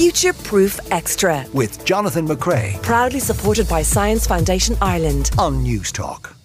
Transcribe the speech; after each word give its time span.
Future 0.00 0.32
Proof 0.32 0.80
Extra. 0.90 1.44
With 1.52 1.84
Jonathan 1.84 2.26
McCrea. 2.26 2.80
Proudly 2.80 3.20
supported 3.20 3.68
by 3.68 3.82
Science 3.82 4.26
Foundation 4.26 4.74
Ireland. 4.80 5.30
On 5.36 5.62
Newstalk. 5.62 6.39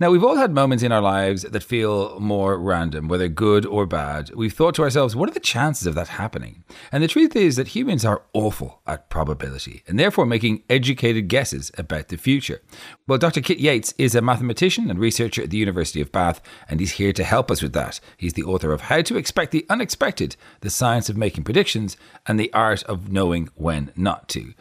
Now, 0.00 0.10
we've 0.10 0.24
all 0.24 0.36
had 0.36 0.54
moments 0.54 0.82
in 0.82 0.92
our 0.92 1.02
lives 1.02 1.42
that 1.42 1.62
feel 1.62 2.18
more 2.18 2.58
random, 2.58 3.06
whether 3.06 3.28
good 3.28 3.66
or 3.66 3.84
bad. 3.84 4.30
We've 4.34 4.50
thought 4.50 4.74
to 4.76 4.82
ourselves, 4.82 5.14
what 5.14 5.28
are 5.28 5.34
the 5.34 5.40
chances 5.40 5.86
of 5.86 5.94
that 5.94 6.08
happening? 6.08 6.64
And 6.90 7.02
the 7.02 7.08
truth 7.08 7.36
is 7.36 7.56
that 7.56 7.68
humans 7.68 8.02
are 8.06 8.22
awful 8.32 8.80
at 8.86 9.10
probability 9.10 9.82
and 9.86 10.00
therefore 10.00 10.24
making 10.24 10.62
educated 10.70 11.28
guesses 11.28 11.70
about 11.76 12.08
the 12.08 12.16
future. 12.16 12.62
Well, 13.06 13.18
Dr. 13.18 13.42
Kit 13.42 13.58
Yates 13.58 13.92
is 13.98 14.14
a 14.14 14.22
mathematician 14.22 14.88
and 14.88 14.98
researcher 14.98 15.42
at 15.42 15.50
the 15.50 15.58
University 15.58 16.00
of 16.00 16.10
Bath, 16.10 16.40
and 16.66 16.80
he's 16.80 16.92
here 16.92 17.12
to 17.12 17.22
help 17.22 17.50
us 17.50 17.60
with 17.60 17.74
that. 17.74 18.00
He's 18.16 18.32
the 18.32 18.44
author 18.44 18.72
of 18.72 18.80
How 18.80 19.02
to 19.02 19.18
Expect 19.18 19.52
the 19.52 19.66
Unexpected, 19.68 20.34
The 20.62 20.70
Science 20.70 21.10
of 21.10 21.18
Making 21.18 21.44
Predictions, 21.44 21.98
and 22.24 22.40
the 22.40 22.50
Art 22.54 22.82
of 22.84 23.12
Knowing 23.12 23.50
When 23.54 23.92
Not 23.96 24.30
to. 24.30 24.54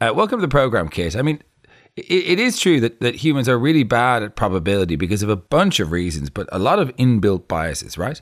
Uh, 0.00 0.14
welcome 0.16 0.38
to 0.38 0.46
the 0.46 0.48
program, 0.48 0.88
Kit. 0.88 1.14
I 1.14 1.20
mean, 1.20 1.42
it 2.08 2.38
is 2.38 2.58
true 2.58 2.80
that, 2.80 3.00
that 3.00 3.16
humans 3.16 3.48
are 3.48 3.58
really 3.58 3.82
bad 3.84 4.22
at 4.22 4.36
probability 4.36 4.96
because 4.96 5.22
of 5.22 5.28
a 5.28 5.36
bunch 5.36 5.80
of 5.80 5.92
reasons, 5.92 6.30
but 6.30 6.48
a 6.52 6.58
lot 6.58 6.78
of 6.78 6.94
inbuilt 6.96 7.48
biases, 7.48 7.98
right? 7.98 8.20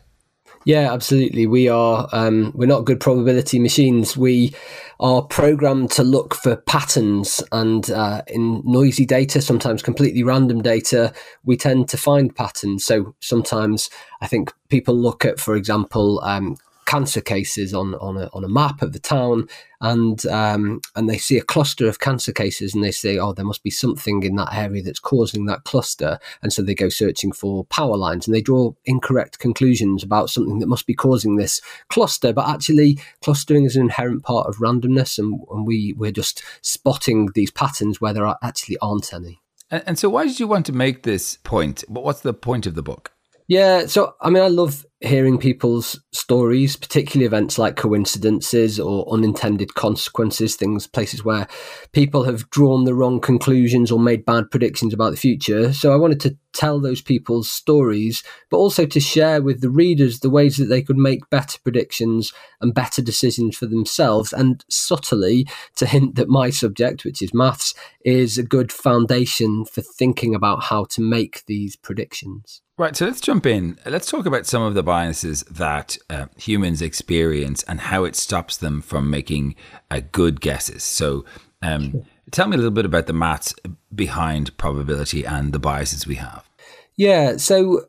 Yeah, 0.65 0.93
absolutely. 0.93 1.47
We 1.47 1.69
are 1.69 2.09
um, 2.13 2.53
we're 2.55 2.67
not 2.67 2.85
good 2.85 3.01
probability 3.01 3.59
machines. 3.59 4.17
We 4.17 4.55
are 5.01 5.23
programmed 5.23 5.91
to 5.93 6.03
look 6.03 6.35
for 6.35 6.57
patterns, 6.57 7.43
and 7.53 7.91
uh, 7.91 8.23
in 8.27 8.63
noisy 8.65 9.07
data, 9.07 9.41
sometimes 9.41 9.83
completely 9.83 10.23
random 10.23 10.61
data, 10.61 11.13
we 11.45 11.57
tend 11.57 11.89
to 11.89 11.97
find 11.97 12.35
patterns. 12.35 12.85
So 12.85 13.15
sometimes 13.21 13.89
I 14.21 14.27
think 14.27 14.53
people 14.69 14.95
look 14.95 15.25
at, 15.25 15.41
for 15.41 15.57
example, 15.57 16.21
um, 16.23 16.57
cancer 16.89 17.21
cases 17.21 17.75
on 17.75 17.95
on 17.97 18.17
a, 18.17 18.31
on 18.33 18.45
a 18.45 18.49
map 18.49 18.81
of 18.81 18.95
the 18.95 18.99
town, 18.99 19.47
and 19.83 20.25
um, 20.27 20.81
and 20.97 21.09
they 21.09 21.19
see 21.19 21.37
a 21.37 21.43
cluster 21.43 21.87
of 21.87 22.01
cancer 22.01 22.33
cases, 22.33 22.75
and 22.75 22.83
they 22.83 22.91
say, 22.91 23.19
oh, 23.19 23.35
there 23.35 23.45
must 23.45 23.63
be 23.63 23.71
something 23.71 24.23
in 24.23 24.37
that 24.37 24.55
area 24.55 24.83
that's 24.83 24.99
causing 24.99 25.45
that 25.47 25.65
cluster, 25.65 26.19
and 26.43 26.51
so 26.51 26.63
they 26.63 26.75
go 26.75 26.89
searching 26.89 27.31
for 27.31 27.65
power 27.67 27.97
lines, 27.97 28.27
and 28.27 28.35
they 28.35 28.41
draw 28.41 28.73
incorrect 28.87 29.39
conclusions 29.39 30.03
about 30.03 30.31
something 30.31 30.59
that 30.61 30.67
must 30.67 30.87
be 30.87 30.95
causing 30.95 31.37
this 31.37 31.61
cluster, 31.91 32.33
but 32.33 32.49
actually, 32.49 32.99
clustering 33.23 33.65
is 33.65 33.77
an 33.77 33.83
inherent 33.83 34.25
part 34.25 34.47
of 34.47 34.57
randomness, 34.57 35.19
and, 35.19 35.39
and 35.51 35.67
we 35.67 35.95
we're 35.99 36.11
just 36.11 36.43
spotting 36.63 37.29
these 37.35 37.51
patterns 37.51 38.01
where 38.01 38.15
there 38.15 38.27
are, 38.27 38.39
actually 38.43 38.79
aren't 38.79 39.13
any. 39.13 39.43
And, 39.71 39.83
and 39.87 39.99
so, 39.99 40.09
why 40.09 40.27
did 40.27 40.41
you 40.41 40.49
want 40.49 40.65
to 40.67 40.73
make 40.73 41.03
this 41.03 41.37
point? 41.45 41.85
What's 41.87 42.21
the 42.21 42.33
point 42.33 42.67
of 42.67 42.75
the 42.75 42.83
book? 42.83 43.13
Yeah, 43.47 43.87
so 43.87 44.15
I 44.21 44.31
mean, 44.31 44.43
I 44.43 44.49
love 44.49 44.87
hearing 45.01 45.39
people's 45.39 46.01
stories, 46.13 46.75
particularly 46.77 47.25
events 47.25 47.57
like 47.57 47.77
coincidences 47.77 48.81
or 48.81 49.09
unintended 49.13 49.75
consequences, 49.75 50.57
things, 50.57 50.89
places 50.89 51.25
where 51.25 51.47
people 51.93 52.25
have 52.25 52.51
drawn 52.51 52.85
the 52.85 52.95
wrong 52.95 53.21
conclusions 53.21 53.93
or 53.93 54.01
made 54.01 54.25
bad 54.25 54.51
predictions 54.51 54.93
about 54.93 55.11
the 55.11 55.17
future. 55.17 55.73
So 55.73 55.93
I 55.93 55.97
wanted 55.97 56.21
to 56.21 56.37
tell 56.53 56.81
those 56.81 57.01
people's 57.01 57.49
stories, 57.49 58.25
but 58.51 58.57
also 58.57 58.87
to 58.87 58.99
share 58.99 59.41
with 59.41 59.61
the 59.61 59.71
readers 59.71 60.19
the 60.19 60.31
ways 60.31 60.57
that 60.57 60.65
they 60.65 60.83
could 60.83 60.97
make 60.97 61.31
better 61.31 61.59
predictions 61.63 62.33
and 62.61 62.75
better 62.75 63.01
decisions 63.01 63.57
for 63.57 63.67
themselves, 63.67 64.33
and 64.33 64.65
subtly 64.69 65.47
to 65.77 65.87
hint 65.87 66.17
that 66.17 66.29
my 66.29 66.51
subject, 66.51 67.05
which 67.05 67.23
is 67.23 67.33
maths, 67.33 67.73
is 68.05 68.37
a 68.37 68.43
good 68.43 68.73
foundation 68.73 69.65
for 69.65 69.81
thinking 69.81 70.35
about 70.35 70.65
how 70.65 70.85
to 70.87 71.01
make 71.01 71.45
these 71.47 71.77
predictions. 71.77 72.63
Right, 72.77 72.95
so 72.95 73.07
let's 73.07 73.21
jump 73.21 73.45
in. 73.45 73.77
Let's 73.85 74.09
talk 74.09 74.25
about 74.25 74.47
some 74.47 74.63
of 74.63 74.75
the 74.75 74.85
biases 74.89 75.43
that 75.51 75.99
uh, 76.09 76.29
humans 76.39 76.81
experience 76.81 77.63
and 77.65 77.79
how 77.79 78.05
it 78.05 78.17
stops 78.17 78.57
them 78.57 78.81
from 78.81 79.11
making 79.11 79.55
uh, 79.91 80.01
good 80.13 80.41
guesses. 80.41 80.83
So, 80.83 81.27
um, 81.61 81.91
sure. 81.91 82.07
tell 82.31 82.49
me 82.49 82.55
a 82.55 82.57
little 82.57 82.71
bit 82.71 82.87
about 82.87 83.07
the 83.07 83.13
maths 83.13 83.55
behind 83.95 84.57
probability 84.57 85.27
and 85.27 85.53
the 85.53 85.59
biases 85.59 86.07
we 86.07 86.15
have. 86.15 86.49
Yeah, 86.97 87.37
so 87.37 87.83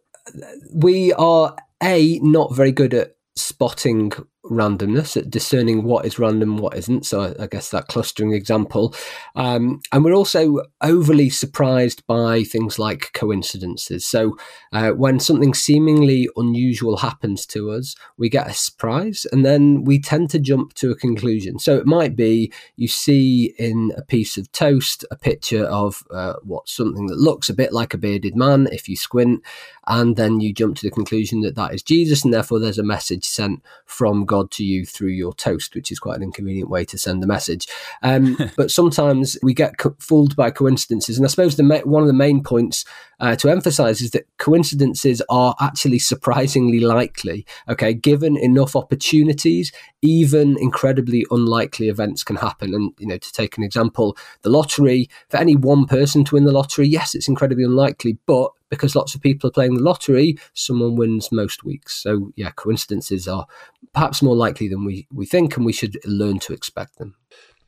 we 0.73 1.13
are 1.13 1.55
a 1.81 2.19
not 2.19 2.53
very 2.53 2.73
good 2.73 2.93
at 2.93 3.15
spotting 3.33 4.11
randomness, 4.45 5.17
at 5.17 5.29
discerning 5.29 5.83
what 5.83 6.05
is 6.05 6.17
random, 6.17 6.57
what 6.57 6.75
isn't. 6.77 7.05
So 7.05 7.35
I, 7.39 7.47
guess 7.47 7.69
that 7.71 7.87
clustering 7.87 8.33
example. 8.33 8.95
Um, 9.35 9.81
and 9.91 10.03
we're 10.03 10.13
also 10.13 10.61
overly 10.81 11.29
surprised 11.29 12.05
by 12.07 12.43
things 12.43 12.79
like 12.79 13.11
coincidences. 13.13 14.05
So 14.05 14.37
uh, 14.71 14.91
when 14.91 15.19
something 15.19 15.53
seemingly 15.53 16.29
unusual 16.37 16.97
happens 16.97 17.45
to 17.47 17.71
us, 17.71 17.95
we 18.17 18.29
get 18.29 18.47
a 18.47 18.53
surprise 18.53 19.25
and 19.31 19.45
then 19.45 19.83
we 19.83 19.99
tend 19.99 20.29
to 20.31 20.39
jump 20.39 20.73
to 20.75 20.91
a 20.91 20.95
conclusion. 20.95 21.59
So 21.59 21.75
it 21.75 21.85
might 21.85 22.15
be 22.15 22.51
you 22.75 22.87
see 22.87 23.53
in 23.57 23.91
a 23.97 24.03
piece 24.03 24.37
of 24.37 24.51
toast 24.51 25.05
a 25.11 25.15
picture 25.15 25.65
of 25.65 26.03
uh, 26.11 26.33
what 26.43 26.69
something 26.69 27.07
that 27.07 27.17
looks 27.17 27.49
a 27.49 27.53
bit 27.53 27.73
like 27.73 27.93
a 27.93 27.97
bearded 27.97 28.35
man 28.35 28.67
if 28.71 28.87
you 28.87 28.95
squint, 28.95 29.43
and 29.87 30.15
then 30.15 30.39
you 30.39 30.53
jump 30.53 30.77
to 30.77 30.83
the 30.87 30.91
conclusion 30.91 31.41
that 31.41 31.55
that 31.55 31.73
is 31.73 31.83
Jesus, 31.83 32.23
and 32.23 32.33
therefore 32.33 32.59
there's 32.59 32.77
a 32.77 32.83
message 32.83 33.25
sent 33.25 33.61
from 33.85 34.25
God 34.29 34.51
to 34.51 34.63
you 34.63 34.85
through 34.85 35.09
your 35.09 35.33
toast, 35.33 35.75
which 35.75 35.91
is 35.91 35.99
quite 35.99 36.15
an 36.15 36.23
inconvenient 36.23 36.69
way 36.69 36.85
to 36.85 36.97
send 36.97 37.21
a 37.23 37.27
message. 37.27 37.67
Um, 38.03 38.37
but 38.55 38.71
sometimes 38.71 39.37
we 39.43 39.53
get 39.53 39.77
co- 39.77 39.95
fooled 39.99 40.35
by 40.35 40.51
coincidences. 40.51 41.17
And 41.17 41.25
I 41.25 41.29
suppose 41.29 41.57
the 41.57 41.63
ma- 41.63 41.79
one 41.79 42.03
of 42.03 42.07
the 42.07 42.13
main 42.13 42.41
points 42.43 42.85
uh, 43.19 43.35
to 43.37 43.49
emphasize 43.49 44.01
is 44.01 44.11
that 44.11 44.27
coincidences 44.37 45.21
are 45.29 45.55
actually 45.59 45.99
surprisingly 45.99 46.79
likely. 46.79 47.45
Okay, 47.67 47.93
given 47.93 48.37
enough 48.37 48.75
opportunities, 48.75 49.71
even 50.01 50.57
incredibly 50.59 51.25
unlikely 51.31 51.89
events 51.89 52.23
can 52.23 52.37
happen. 52.37 52.73
And, 52.73 52.93
you 52.99 53.07
know, 53.07 53.17
to 53.17 53.31
take 53.33 53.57
an 53.57 53.63
example, 53.63 54.15
the 54.43 54.49
lottery, 54.49 55.09
for 55.29 55.37
any 55.37 55.55
one 55.55 55.85
person 55.85 56.23
to 56.25 56.35
win 56.35 56.45
the 56.45 56.51
lottery, 56.51 56.87
yes, 56.87 57.15
it's 57.15 57.27
incredibly 57.27 57.63
unlikely, 57.63 58.17
but 58.25 58.51
because 58.69 58.95
lots 58.95 59.15
of 59.15 59.21
people 59.21 59.47
are 59.47 59.51
playing 59.51 59.75
the 59.75 59.83
lottery, 59.83 60.37
someone 60.53 60.95
wins 60.95 61.31
most 61.31 61.63
weeks. 61.63 61.95
So, 61.95 62.31
yeah, 62.35 62.51
coincidences 62.51 63.27
are 63.27 63.45
perhaps 63.93 64.21
more 64.21 64.35
likely 64.35 64.67
than 64.67 64.85
we, 64.85 65.07
we 65.11 65.25
think, 65.25 65.55
and 65.57 65.65
we 65.65 65.73
should 65.73 65.97
learn 66.05 66.39
to 66.39 66.53
expect 66.53 66.97
them. 66.97 67.15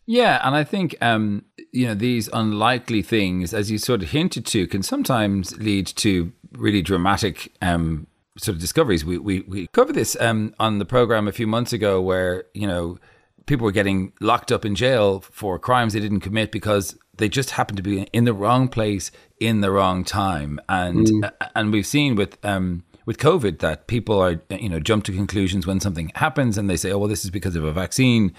Yeah, 0.05 0.41
and 0.43 0.55
I 0.55 0.63
think 0.63 0.95
um, 1.01 1.45
you 1.71 1.87
know 1.87 1.95
these 1.95 2.27
unlikely 2.33 3.01
things, 3.01 3.53
as 3.53 3.71
you 3.71 3.77
sort 3.77 4.03
of 4.03 4.09
hinted 4.09 4.45
to, 4.47 4.67
can 4.67 4.83
sometimes 4.83 5.57
lead 5.57 5.87
to 5.87 6.31
really 6.53 6.81
dramatic 6.81 7.53
um, 7.61 8.07
sort 8.37 8.55
of 8.55 8.61
discoveries. 8.61 9.05
We 9.05 9.17
we, 9.17 9.41
we 9.41 9.67
covered 9.67 9.95
this 9.95 10.17
um, 10.19 10.53
on 10.59 10.79
the 10.79 10.85
program 10.85 11.27
a 11.27 11.31
few 11.31 11.47
months 11.47 11.71
ago, 11.71 12.01
where 12.01 12.45
you 12.53 12.67
know 12.67 12.97
people 13.45 13.65
were 13.65 13.71
getting 13.71 14.11
locked 14.19 14.51
up 14.51 14.65
in 14.65 14.75
jail 14.75 15.21
for 15.21 15.57
crimes 15.59 15.93
they 15.93 15.99
didn't 15.99 16.21
commit 16.21 16.51
because 16.51 16.97
they 17.17 17.29
just 17.29 17.51
happened 17.51 17.77
to 17.77 17.83
be 17.83 18.01
in 18.13 18.25
the 18.25 18.33
wrong 18.33 18.67
place 18.67 19.11
in 19.39 19.61
the 19.61 19.71
wrong 19.71 20.03
time, 20.03 20.59
and 20.67 21.07
mm. 21.07 21.31
and 21.55 21.71
we've 21.71 21.87
seen 21.87 22.15
with. 22.15 22.43
Um, 22.43 22.83
with 23.11 23.19
COVID, 23.19 23.59
that 23.59 23.87
people 23.87 24.19
are, 24.21 24.41
you 24.49 24.69
know, 24.69 24.79
jump 24.79 25.03
to 25.03 25.11
conclusions 25.11 25.67
when 25.67 25.81
something 25.81 26.13
happens 26.15 26.57
and 26.57 26.69
they 26.69 26.77
say, 26.77 26.91
oh, 26.91 26.97
well, 26.97 27.09
this 27.09 27.25
is 27.25 27.29
because 27.29 27.57
of 27.57 27.63
a 27.65 27.73
vaccine 27.73 28.33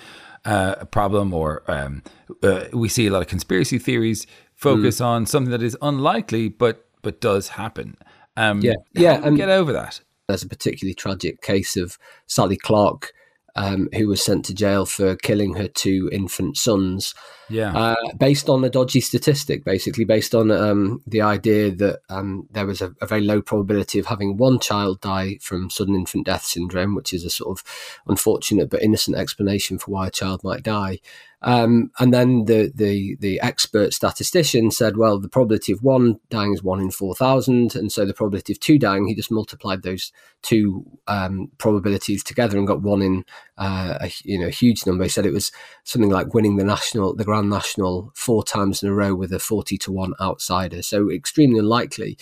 uh, 0.46 0.86
problem, 0.86 1.34
or 1.34 1.62
um, 1.70 2.02
uh, 2.42 2.64
we 2.72 2.88
see 2.88 3.06
a 3.06 3.10
lot 3.10 3.20
of 3.20 3.28
conspiracy 3.28 3.78
theories 3.78 4.26
focus 4.54 4.98
mm. 4.98 5.04
on 5.04 5.26
something 5.26 5.50
that 5.50 5.62
is 5.62 5.76
unlikely 5.82 6.48
but 6.48 6.86
but 7.02 7.20
does 7.20 7.48
happen. 7.48 7.96
Um, 8.36 8.62
yeah, 8.62 8.74
yeah, 8.94 9.20
and 9.22 9.36
get 9.36 9.50
over 9.50 9.72
that. 9.74 10.00
There's 10.26 10.42
a 10.42 10.48
particularly 10.48 10.94
tragic 10.94 11.42
case 11.42 11.76
of 11.76 11.98
Sally 12.26 12.56
Clark, 12.56 13.12
um, 13.54 13.88
who 13.94 14.08
was 14.08 14.24
sent 14.24 14.46
to 14.46 14.54
jail 14.54 14.86
for 14.86 15.16
killing 15.16 15.54
her 15.54 15.68
two 15.68 16.08
infant 16.12 16.56
sons. 16.56 17.14
Yeah. 17.52 17.76
Uh, 17.76 17.94
based 18.18 18.48
on 18.48 18.64
a 18.64 18.70
dodgy 18.70 19.00
statistic, 19.00 19.64
basically, 19.64 20.04
based 20.04 20.34
on 20.34 20.50
um, 20.50 21.02
the 21.06 21.20
idea 21.20 21.70
that 21.70 22.00
um, 22.08 22.48
there 22.50 22.66
was 22.66 22.80
a, 22.80 22.94
a, 23.02 23.06
very 23.06 23.20
low 23.20 23.42
probability 23.42 23.98
of 23.98 24.06
having 24.06 24.38
one 24.38 24.58
child 24.58 25.00
die 25.00 25.36
from 25.40 25.68
sudden 25.68 25.94
infant 25.94 26.24
death 26.24 26.44
syndrome, 26.44 26.94
which 26.94 27.12
is 27.12 27.24
a 27.24 27.30
sort 27.30 27.58
of 27.58 27.64
unfortunate 28.06 28.70
but 28.70 28.82
innocent 28.82 29.18
explanation 29.18 29.78
for 29.78 29.90
why 29.90 30.06
a 30.06 30.10
child 30.10 30.42
might 30.42 30.62
die. 30.62 30.98
Um, 31.44 31.90
and 31.98 32.14
then 32.14 32.44
the, 32.44 32.72
the, 32.74 33.16
the 33.18 33.40
expert 33.40 33.92
statistician 33.92 34.70
said, 34.70 34.96
well, 34.96 35.18
the 35.18 35.28
probability 35.28 35.72
of 35.72 35.82
one 35.82 36.20
dying 36.30 36.54
is 36.54 36.62
one 36.62 36.80
in 36.80 36.90
4,000. 36.90 37.74
And 37.74 37.90
so 37.90 38.04
the 38.04 38.14
probability 38.14 38.52
of 38.52 38.60
two 38.60 38.78
dying, 38.78 39.08
he 39.08 39.14
just 39.14 39.32
multiplied 39.32 39.82
those 39.82 40.12
two 40.42 40.84
um, 41.08 41.50
probabilities 41.58 42.22
together 42.22 42.58
and 42.58 42.66
got 42.66 42.82
one 42.82 43.02
in 43.02 43.24
uh, 43.58 43.98
a 44.00 44.12
you 44.24 44.38
know 44.38 44.48
huge 44.48 44.86
number. 44.86 45.04
He 45.04 45.08
said 45.08 45.26
it 45.26 45.32
was 45.32 45.52
something 45.84 46.10
like 46.10 46.34
winning 46.34 46.56
the 46.56 46.64
national, 46.64 47.14
the 47.14 47.24
Grand 47.24 47.41
National 47.48 48.12
four 48.14 48.44
times 48.44 48.82
in 48.82 48.88
a 48.88 48.94
row 48.94 49.14
with 49.14 49.32
a 49.32 49.38
40 49.38 49.78
to 49.78 49.92
1 49.92 50.14
outsider. 50.20 50.82
So 50.82 51.10
extremely 51.10 51.58
unlikely. 51.58 52.18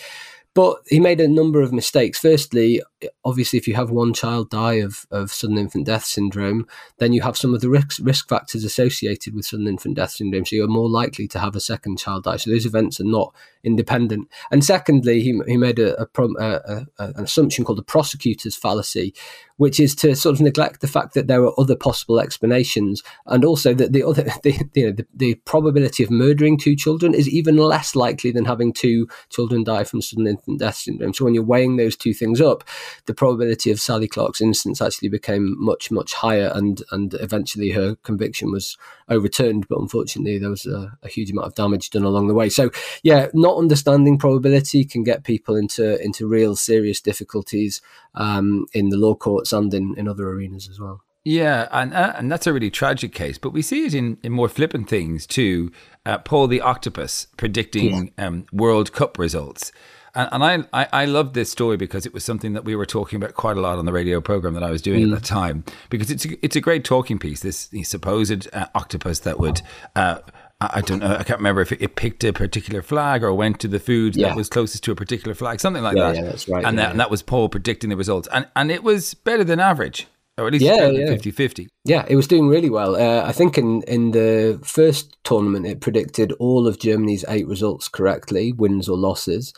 But 0.53 0.77
he 0.87 0.99
made 0.99 1.21
a 1.21 1.27
number 1.27 1.61
of 1.61 1.71
mistakes. 1.71 2.19
Firstly, 2.19 2.81
obviously, 3.23 3.57
if 3.57 3.67
you 3.67 3.75
have 3.75 3.91
one 3.91 4.13
child 4.13 4.49
die 4.49 4.75
of, 4.75 5.05
of 5.11 5.31
sudden 5.31 5.57
infant 5.57 5.85
death 5.85 6.05
syndrome, 6.05 6.67
then 6.99 7.13
you 7.13 7.21
have 7.21 7.37
some 7.37 7.53
of 7.53 7.61
the 7.61 7.69
risk, 7.69 7.99
risk 8.03 8.27
factors 8.29 8.63
associated 8.63 9.35
with 9.35 9.45
sudden 9.45 9.67
infant 9.67 9.95
death 9.95 10.11
syndrome. 10.11 10.45
So 10.45 10.55
you're 10.55 10.67
more 10.67 10.89
likely 10.89 11.27
to 11.29 11.39
have 11.39 11.55
a 11.55 11.59
second 11.59 11.99
child 11.99 12.23
die. 12.23 12.37
So 12.37 12.49
those 12.49 12.65
events 12.65 12.99
are 12.99 13.05
not 13.05 13.33
independent. 13.63 14.27
And 14.51 14.63
secondly, 14.63 15.21
he, 15.21 15.39
he 15.47 15.57
made 15.57 15.79
a, 15.79 16.01
a, 16.01 16.07
a, 16.39 16.85
an 16.97 17.23
assumption 17.23 17.65
called 17.65 17.77
the 17.77 17.83
prosecutor's 17.83 18.55
fallacy, 18.55 19.13
which 19.57 19.79
is 19.79 19.93
to 19.95 20.15
sort 20.15 20.35
of 20.35 20.41
neglect 20.41 20.81
the 20.81 20.87
fact 20.87 21.13
that 21.13 21.27
there 21.27 21.43
are 21.43 21.53
other 21.59 21.75
possible 21.75 22.19
explanations, 22.19 23.03
and 23.27 23.45
also 23.45 23.73
that 23.73 23.93
the 23.93 24.03
other 24.03 24.23
the, 24.43 24.67
you 24.73 24.87
know, 24.87 24.91
the, 24.91 25.05
the 25.13 25.35
probability 25.45 26.03
of 26.03 26.09
murdering 26.09 26.57
two 26.57 26.75
children 26.75 27.13
is 27.13 27.29
even 27.29 27.57
less 27.57 27.95
likely 27.95 28.31
than 28.31 28.45
having 28.45 28.73
two 28.73 29.07
children 29.29 29.63
die 29.63 29.83
from 29.83 30.01
sudden 30.01 30.27
infant 30.27 30.59
death 30.59 30.77
syndrome. 30.77 31.13
So 31.13 31.25
when 31.25 31.35
you're 31.35 31.43
weighing 31.43 31.77
those 31.77 31.95
two 31.95 32.13
things 32.13 32.41
up, 32.41 32.63
the 33.05 33.13
probability 33.13 33.71
of 33.71 33.79
Sally 33.79 34.07
Clark's 34.07 34.41
innocence 34.41 34.81
actually 34.81 35.09
became 35.09 35.55
much 35.59 35.91
much 35.91 36.13
higher, 36.13 36.51
and 36.53 36.81
and 36.91 37.13
eventually 37.15 37.71
her 37.71 37.95
conviction 38.03 38.51
was 38.51 38.77
overturned. 39.09 39.67
But 39.67 39.79
unfortunately, 39.79 40.37
there 40.37 40.49
was 40.49 40.65
a, 40.65 40.97
a 41.03 41.07
huge 41.07 41.31
amount 41.31 41.47
of 41.47 41.55
damage 41.55 41.89
done 41.89 42.03
along 42.03 42.27
the 42.27 42.33
way. 42.33 42.49
So 42.49 42.71
yeah, 43.03 43.27
not 43.33 43.57
understanding 43.57 44.17
probability 44.17 44.85
can 44.85 45.03
get 45.03 45.23
people 45.23 45.55
into 45.55 46.01
into 46.03 46.27
real 46.27 46.55
serious 46.55 47.01
difficulties 47.01 47.81
um, 48.15 48.65
in 48.73 48.89
the 48.89 48.97
law 48.97 49.15
courts 49.15 49.53
and 49.53 49.73
in, 49.73 49.95
in 49.97 50.07
other 50.07 50.29
arenas 50.29 50.67
as 50.69 50.79
well. 50.79 51.01
Yeah, 51.23 51.67
and 51.71 51.93
uh, 51.93 52.13
and 52.15 52.31
that's 52.31 52.47
a 52.47 52.53
really 52.53 52.71
tragic 52.71 53.13
case, 53.13 53.37
but 53.37 53.53
we 53.53 53.61
see 53.61 53.85
it 53.85 53.93
in, 53.93 54.17
in 54.23 54.31
more 54.31 54.49
flippant 54.49 54.89
things 54.89 55.27
too. 55.27 55.71
Uh, 56.03 56.17
Paul 56.17 56.47
the 56.47 56.61
octopus 56.61 57.27
predicting 57.37 58.11
yeah. 58.17 58.27
um, 58.27 58.45
World 58.51 58.91
Cup 58.91 59.19
results. 59.19 59.71
And, 60.13 60.29
and 60.31 60.67
I, 60.73 60.81
I, 60.81 60.87
I 60.91 61.05
love 61.05 61.33
this 61.33 61.51
story 61.51 61.77
because 61.77 62.05
it 62.05 62.13
was 62.13 62.23
something 62.23 62.53
that 62.53 62.65
we 62.65 62.75
were 62.75 62.85
talking 62.85 63.17
about 63.17 63.35
quite 63.35 63.57
a 63.57 63.61
lot 63.61 63.77
on 63.77 63.85
the 63.85 63.93
radio 63.93 64.21
program 64.21 64.53
that 64.53 64.63
I 64.63 64.71
was 64.71 64.81
doing 64.81 65.07
mm. 65.07 65.13
at 65.13 65.21
the 65.21 65.25
time. 65.25 65.63
Because 65.89 66.11
it's 66.11 66.25
a, 66.25 66.45
it's 66.45 66.55
a 66.55 66.61
great 66.61 66.83
talking 66.83 67.19
piece. 67.19 67.41
This 67.41 67.69
supposed 67.83 68.47
uh, 68.53 68.67
octopus 68.75 69.19
that 69.19 69.39
would 69.39 69.61
uh, 69.95 70.19
I 70.61 70.81
don't 70.81 70.99
know. 70.99 71.15
I 71.15 71.23
can't 71.23 71.39
remember 71.39 71.61
if 71.61 71.71
it, 71.71 71.95
picked 71.95 72.23
a 72.23 72.31
particular 72.31 72.83
flag 72.83 73.23
or 73.23 73.33
went 73.33 73.59
to 73.61 73.67
the 73.67 73.79
food 73.79 74.15
yeah. 74.15 74.27
that 74.27 74.37
was 74.37 74.47
closest 74.47 74.83
to 74.83 74.91
a 74.91 74.95
particular 74.95 75.33
flag, 75.33 75.59
something 75.59 75.81
like 75.81 75.97
yeah, 75.97 76.11
that. 76.11 76.15
Yeah, 76.15 76.21
that's 76.23 76.47
right. 76.47 76.63
And, 76.63 76.77
yeah, 76.77 76.83
that, 76.83 76.91
and 76.91 76.99
that 76.99 77.09
was 77.09 77.23
Paul 77.23 77.49
predicting 77.49 77.89
the 77.89 77.97
results. 77.97 78.27
And 78.31 78.47
and 78.55 78.69
it 78.69 78.83
was 78.83 79.15
better 79.15 79.43
than 79.43 79.59
average, 79.59 80.07
or 80.37 80.45
at 80.45 80.53
least 80.53 80.63
yeah, 80.63 80.87
yeah. 80.87 81.07
50 81.07 81.31
50. 81.31 81.67
Yeah, 81.83 82.05
it 82.07 82.15
was 82.15 82.27
doing 82.27 82.47
really 82.47 82.69
well. 82.69 82.95
Uh, 82.95 83.25
I 83.25 83.31
think 83.31 83.57
in, 83.57 83.81
in 83.83 84.11
the 84.11 84.59
first 84.63 85.17
tournament, 85.23 85.65
it 85.65 85.81
predicted 85.81 86.31
all 86.33 86.67
of 86.67 86.79
Germany's 86.79 87.25
eight 87.27 87.47
results 87.47 87.87
correctly, 87.87 88.51
wins 88.53 88.87
or 88.87 88.97
losses. 88.97 89.53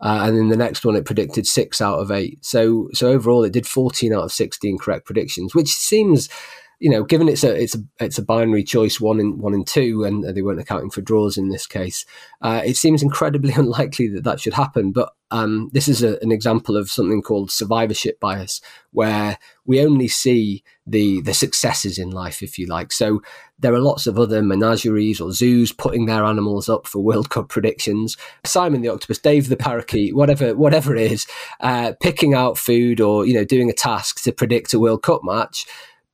Uh, 0.00 0.24
and 0.26 0.36
in 0.36 0.48
the 0.48 0.56
next 0.56 0.84
one, 0.84 0.94
it 0.94 1.06
predicted 1.06 1.46
six 1.46 1.80
out 1.80 1.98
of 1.98 2.10
eight. 2.10 2.44
So, 2.44 2.88
so 2.92 3.08
overall, 3.08 3.44
it 3.44 3.52
did 3.52 3.66
14 3.66 4.12
out 4.12 4.24
of 4.24 4.32
16 4.32 4.78
correct 4.78 5.06
predictions, 5.06 5.54
which 5.54 5.68
seems 5.68 6.28
you 6.78 6.90
know, 6.90 7.04
given 7.04 7.28
it's 7.28 7.42
a 7.42 7.54
it's 7.54 7.74
a 7.74 7.78
it's 8.00 8.18
a 8.18 8.22
binary 8.22 8.62
choice 8.62 9.00
one 9.00 9.18
and 9.18 9.38
one 9.38 9.54
and 9.54 9.66
two, 9.66 10.04
and 10.04 10.24
they 10.24 10.42
weren't 10.42 10.60
accounting 10.60 10.90
for 10.90 11.00
draws 11.00 11.38
in 11.38 11.48
this 11.48 11.66
case, 11.66 12.04
uh, 12.42 12.60
it 12.64 12.76
seems 12.76 13.02
incredibly 13.02 13.52
unlikely 13.56 14.08
that 14.08 14.24
that 14.24 14.40
should 14.40 14.52
happen. 14.52 14.92
But 14.92 15.12
um, 15.30 15.70
this 15.72 15.88
is 15.88 16.02
a, 16.02 16.18
an 16.20 16.30
example 16.30 16.76
of 16.76 16.90
something 16.90 17.22
called 17.22 17.50
survivorship 17.50 18.20
bias, 18.20 18.60
where 18.92 19.38
we 19.64 19.80
only 19.80 20.06
see 20.06 20.62
the 20.86 21.22
the 21.22 21.32
successes 21.32 21.98
in 21.98 22.10
life, 22.10 22.42
if 22.42 22.58
you 22.58 22.66
like. 22.66 22.92
So 22.92 23.22
there 23.58 23.72
are 23.72 23.80
lots 23.80 24.06
of 24.06 24.18
other 24.18 24.42
menageries 24.42 25.18
or 25.18 25.32
zoos 25.32 25.72
putting 25.72 26.04
their 26.04 26.24
animals 26.24 26.68
up 26.68 26.86
for 26.86 27.02
World 27.02 27.30
Cup 27.30 27.48
predictions. 27.48 28.18
Simon 28.44 28.82
the 28.82 28.90
octopus, 28.90 29.18
Dave 29.18 29.48
the 29.48 29.56
parakeet, 29.56 30.14
whatever 30.14 30.54
whatever 30.54 30.94
it 30.94 31.10
is, 31.10 31.26
uh, 31.60 31.94
picking 32.02 32.34
out 32.34 32.58
food 32.58 33.00
or 33.00 33.24
you 33.24 33.32
know 33.32 33.46
doing 33.46 33.70
a 33.70 33.74
task 33.74 34.22
to 34.24 34.30
predict 34.32 34.74
a 34.74 34.78
World 34.78 35.02
Cup 35.02 35.22
match 35.24 35.66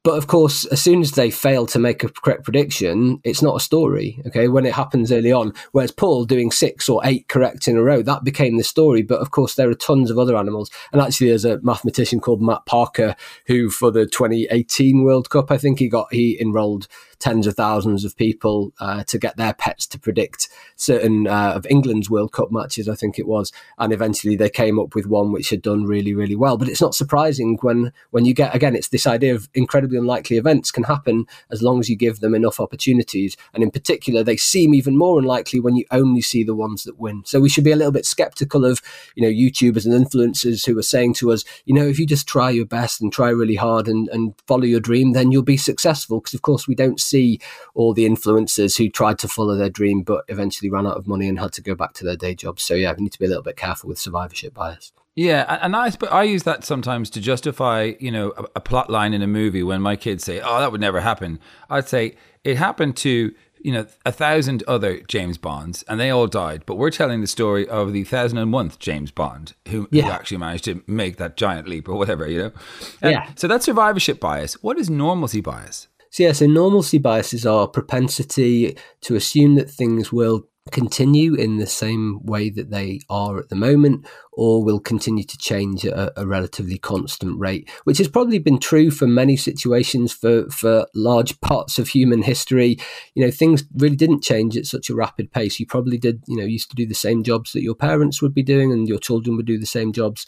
but 0.05 0.17
of 0.17 0.27
course, 0.27 0.65
as 0.67 0.83
soon 0.83 1.01
as 1.01 1.13
they 1.13 1.31
fail 1.31 1.67
to 1.67 1.79
make 1.79 2.03
a 2.03 2.09
correct 2.09 2.43
prediction, 2.43 3.21
it's 3.23 3.43
not 3.43 3.57
a 3.57 3.61
story. 3.61 4.21
Okay, 4.27 4.49
when 4.49 4.67
it 4.67 4.75
happens 4.75 5.13
early 5.13 5.31
on, 5.31 5.53
whereas 5.71 5.93
Paul 5.93 6.25
doing 6.25 6.51
six 6.51 6.89
or 6.89 7.01
eight 7.05 7.29
correct 7.29 7.69
in 7.69 7.77
a 7.77 7.83
row, 7.83 8.03
that 8.03 8.25
became 8.25 8.57
the 8.57 8.65
story. 8.65 9.03
But 9.03 9.21
of 9.21 9.31
course, 9.31 9.55
there 9.55 9.71
are 9.71 9.75
tons 9.75 10.11
of 10.11 10.19
other 10.19 10.37
animals. 10.37 10.71
And 10.93 11.01
actually, 11.01 11.29
there's 11.29 11.45
a 11.45 11.61
mathematician 11.63 12.19
called 12.19 12.43
Matt 12.43 12.67
Parker 12.67 13.15
who, 13.47 13.71
for 13.71 13.93
the 13.93 14.07
2018 14.07 15.05
World 15.05 15.31
Cup, 15.31 15.51
I 15.53 15.59
think 15.59 15.79
he 15.79 15.89
got 15.89 16.13
he 16.13 16.41
enrolled 16.41 16.89
tens 17.23 17.47
of 17.47 17.55
thousands 17.55 18.05
of 18.05 18.17
people 18.17 18.73
uh, 18.81 19.05
to 19.05 19.17
get 19.17 19.37
their 19.37 19.55
pets 19.55 19.87
to 19.87 19.99
predict 19.99 20.49
certain 20.75 21.29
uh, 21.29 21.53
of 21.55 21.65
England's 21.71 22.11
World 22.11 22.33
Cup 22.33 22.51
matches, 22.51 22.89
I 22.89 22.97
think 22.97 23.17
it 23.17 23.29
was, 23.29 23.53
and 23.79 23.93
eventually 23.93 24.35
they 24.35 24.51
came 24.51 24.79
up 24.81 24.97
with 24.97 25.07
one 25.07 25.31
which 25.31 25.51
had 25.51 25.63
done 25.63 25.85
really, 25.85 26.15
really 26.15 26.35
well. 26.35 26.57
But 26.57 26.69
it's 26.69 26.81
not 26.81 26.97
surprising 26.97 27.59
when 27.63 27.93
when 28.11 28.25
you 28.25 28.35
get 28.35 28.55
again, 28.55 28.75
it's 28.75 28.89
this 28.89 29.07
idea 29.07 29.35
of 29.37 29.49
incredibly 29.55 29.99
unlikely 29.99 30.37
events 30.37 30.73
can 30.73 30.83
happen 30.83 31.27
as 31.51 31.63
long 31.63 31.79
as 31.79 31.89
you 31.89 31.97
give 31.97 32.19
them 32.19 32.35
enough 32.35 32.59
opportunities, 32.59 33.37
and 33.55 33.63
in 33.63 33.71
particular, 33.71 34.25
they 34.25 34.37
seem 34.37 34.75
even 34.75 34.97
more 34.99 35.21
unlikely 35.21 35.61
when 35.61 35.77
you 35.77 35.85
only 35.93 36.23
see 36.23 36.43
the 36.43 36.57
ones 36.57 36.83
that 36.83 36.99
win. 36.99 37.23
So 37.25 37.41
we 37.41 37.49
should 37.49 37.65
be 37.65 37.73
a 37.73 37.77
little 37.77 37.93
bit 37.93 38.05
skeptical 38.05 38.65
of 38.65 38.83
you 39.15 39.23
know 39.23 39.31
YouTubers 39.31 39.87
and 39.87 39.95
influencers 39.95 40.67
who 40.67 40.77
are 40.77 40.83
saying 40.83 41.15
to 41.15 41.31
us, 41.31 41.45
you 41.67 41.75
know, 41.75 41.87
if 41.87 42.01
you 42.01 42.07
just 42.07 42.27
try 42.27 42.51
your 42.51 42.67
best 42.67 43.01
and 43.01 43.13
try 43.13 43.29
really 43.29 43.55
hard 43.55 43.87
and, 43.87 44.09
and 44.09 44.35
follow 44.49 44.65
your 44.65 44.81
dream, 44.81 45.13
then 45.13 45.31
you'll 45.31 45.43
be 45.43 45.57
successful. 45.57 46.19
Because 46.19 46.35
of 46.35 46.43
course 46.43 46.67
we 46.67 46.75
don't 46.75 47.01
see 47.13 47.41
all 47.75 47.95
the 47.95 48.07
influencers 48.07 48.77
who 48.79 48.89
tried 48.89 49.19
to 49.21 49.29
follow 49.29 49.57
their 49.57 49.71
dream 49.71 50.03
but 50.03 50.25
eventually 50.29 50.71
ran 50.71 50.87
out 50.87 50.97
of 50.97 51.07
money 51.07 51.29
and 51.29 51.39
had 51.39 51.53
to 51.53 51.63
go 51.63 51.75
back 51.75 51.93
to 51.95 52.05
their 52.05 52.17
day 52.17 52.35
jobs. 52.35 52.63
So 52.63 52.75
yeah, 52.75 52.93
we 52.97 53.05
need 53.05 53.13
to 53.13 53.19
be 53.19 53.27
a 53.27 53.29
little 53.29 53.43
bit 53.43 53.57
careful 53.57 53.89
with 53.89 53.99
survivorship 53.99 54.55
bias. 54.55 54.93
Yeah, 55.15 55.59
and 55.61 55.77
I 55.77 55.93
I 56.11 56.23
use 56.23 56.45
that 56.45 56.65
sometimes 56.65 57.11
to 57.11 57.21
justify 57.21 57.93
you 58.01 58.11
know 58.11 58.33
a, 58.39 58.45
a 58.57 58.61
plot 58.61 58.89
line 58.89 59.13
in 59.13 59.21
a 59.21 59.27
movie 59.27 59.63
when 59.63 59.83
my 59.83 59.95
kids 59.95 60.25
say, 60.25 60.41
"Oh, 60.41 60.59
that 60.61 60.73
would 60.73 60.81
never 60.81 61.01
happen." 61.01 61.39
I'd 61.69 61.89
say 61.89 62.17
it 62.45 62.57
happened 62.57 62.97
to 62.99 63.35
you 63.63 63.73
know, 63.73 63.87
a 64.05 64.13
thousand 64.13 64.63
other 64.67 65.01
James 65.01 65.39
Bonds, 65.39 65.85
and 65.85 65.99
they 65.99 66.11
all 66.11 66.27
died. 66.27 66.65
But 66.67 66.77
we're 66.77 66.91
telling 66.91 67.21
the 67.21 67.27
story 67.27 67.69
of 67.69 67.93
the 67.93 68.05
thousand 68.05 68.39
and 68.39 68.53
one 68.53 68.73
James 68.79 69.11
Bond 69.11 69.55
who, 69.69 69.89
yeah. 69.91 70.05
who, 70.05 70.11
actually 70.11 70.39
managed 70.39 70.65
to 70.65 70.83
make 70.87 71.17
that 71.17 71.37
giant 71.37 71.69
leap 71.69 71.89
or 71.89 71.97
whatever, 71.97 72.29
you 72.29 72.39
know. 72.39 72.53
And 73.01 73.13
yeah. 73.13 73.31
So 73.37 73.47
that's 73.49 73.65
survivorship 73.65 74.21
bias. 74.21 74.55
What 74.63 74.79
is 74.79 74.91
normalcy 74.91 75.41
bias? 75.41 75.89
So 76.13 76.25
yeah, 76.25 76.33
so 76.33 76.47
normalcy 76.47 76.99
biases 76.99 77.47
are 77.47 77.67
propensity 77.67 78.77
to 79.01 79.17
assume 79.17 79.55
that 79.57 79.71
things 79.71 80.13
will 80.13 80.47
continue 80.71 81.35
in 81.35 81.57
the 81.57 81.67
same 81.67 82.25
way 82.25 82.49
that 82.49 82.71
they 82.71 83.01
are 83.11 83.39
at 83.39 83.49
the 83.49 83.57
moment 83.57 84.07
or 84.33 84.63
will 84.63 84.79
continue 84.79 85.25
to 85.25 85.37
change 85.37 85.85
at 85.85 85.93
a, 85.93 86.21
a, 86.21 86.27
relatively 86.27 86.79
constant 86.79 87.39
rate 87.39 87.69
which 87.83 87.99
has 87.99 88.07
probably 88.07 88.39
been 88.39 88.61
true 88.61 88.89
for 88.89 89.09
many 89.09 89.37
situations 89.37 90.13
for 90.13 90.49
for 90.51 90.87
large 90.95 91.39
parts 91.41 91.79
of 91.81 91.89
human 91.89 92.23
history. 92.23 92.79
You 93.15 93.25
know 93.25 93.31
things 93.33 93.65
really 93.75 93.97
didn't 93.97 94.23
change 94.23 94.57
at 94.57 94.67
such 94.67 94.89
a 94.89 94.95
rapid 94.95 95.33
pace. 95.33 95.59
You 95.59 95.67
probably 95.67 95.99
did 95.99 96.23
you 96.29 96.37
know 96.37 96.45
used 96.45 96.71
to 96.71 96.77
do 96.77 96.87
the 96.87 96.95
same 96.95 97.25
jobs 97.25 97.53
that 97.53 97.63
your 97.63 97.75
parents 97.75 98.23
would 98.23 98.33
be 98.33 98.45
doing 98.45 98.71
and 98.71 98.89
your 98.89 99.01
children 99.01 99.37
would 99.37 99.47
do 99.47 99.59
the 99.59 99.67
same 99.67 99.93
jobs. 99.93 100.27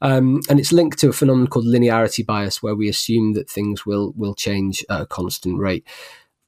Um, 0.00 0.40
and 0.48 0.58
it's 0.58 0.72
linked 0.72 0.98
to 1.00 1.10
a 1.10 1.12
phenomenon 1.12 1.48
called 1.48 1.66
linearity 1.66 2.24
bias 2.24 2.62
where 2.62 2.74
we 2.74 2.88
assume 2.88 3.34
that 3.34 3.50
things 3.50 3.84
will 3.84 4.14
will 4.16 4.34
change 4.34 4.82
at 4.88 5.02
a 5.02 5.06
constant 5.06 5.58
rate 5.58 5.86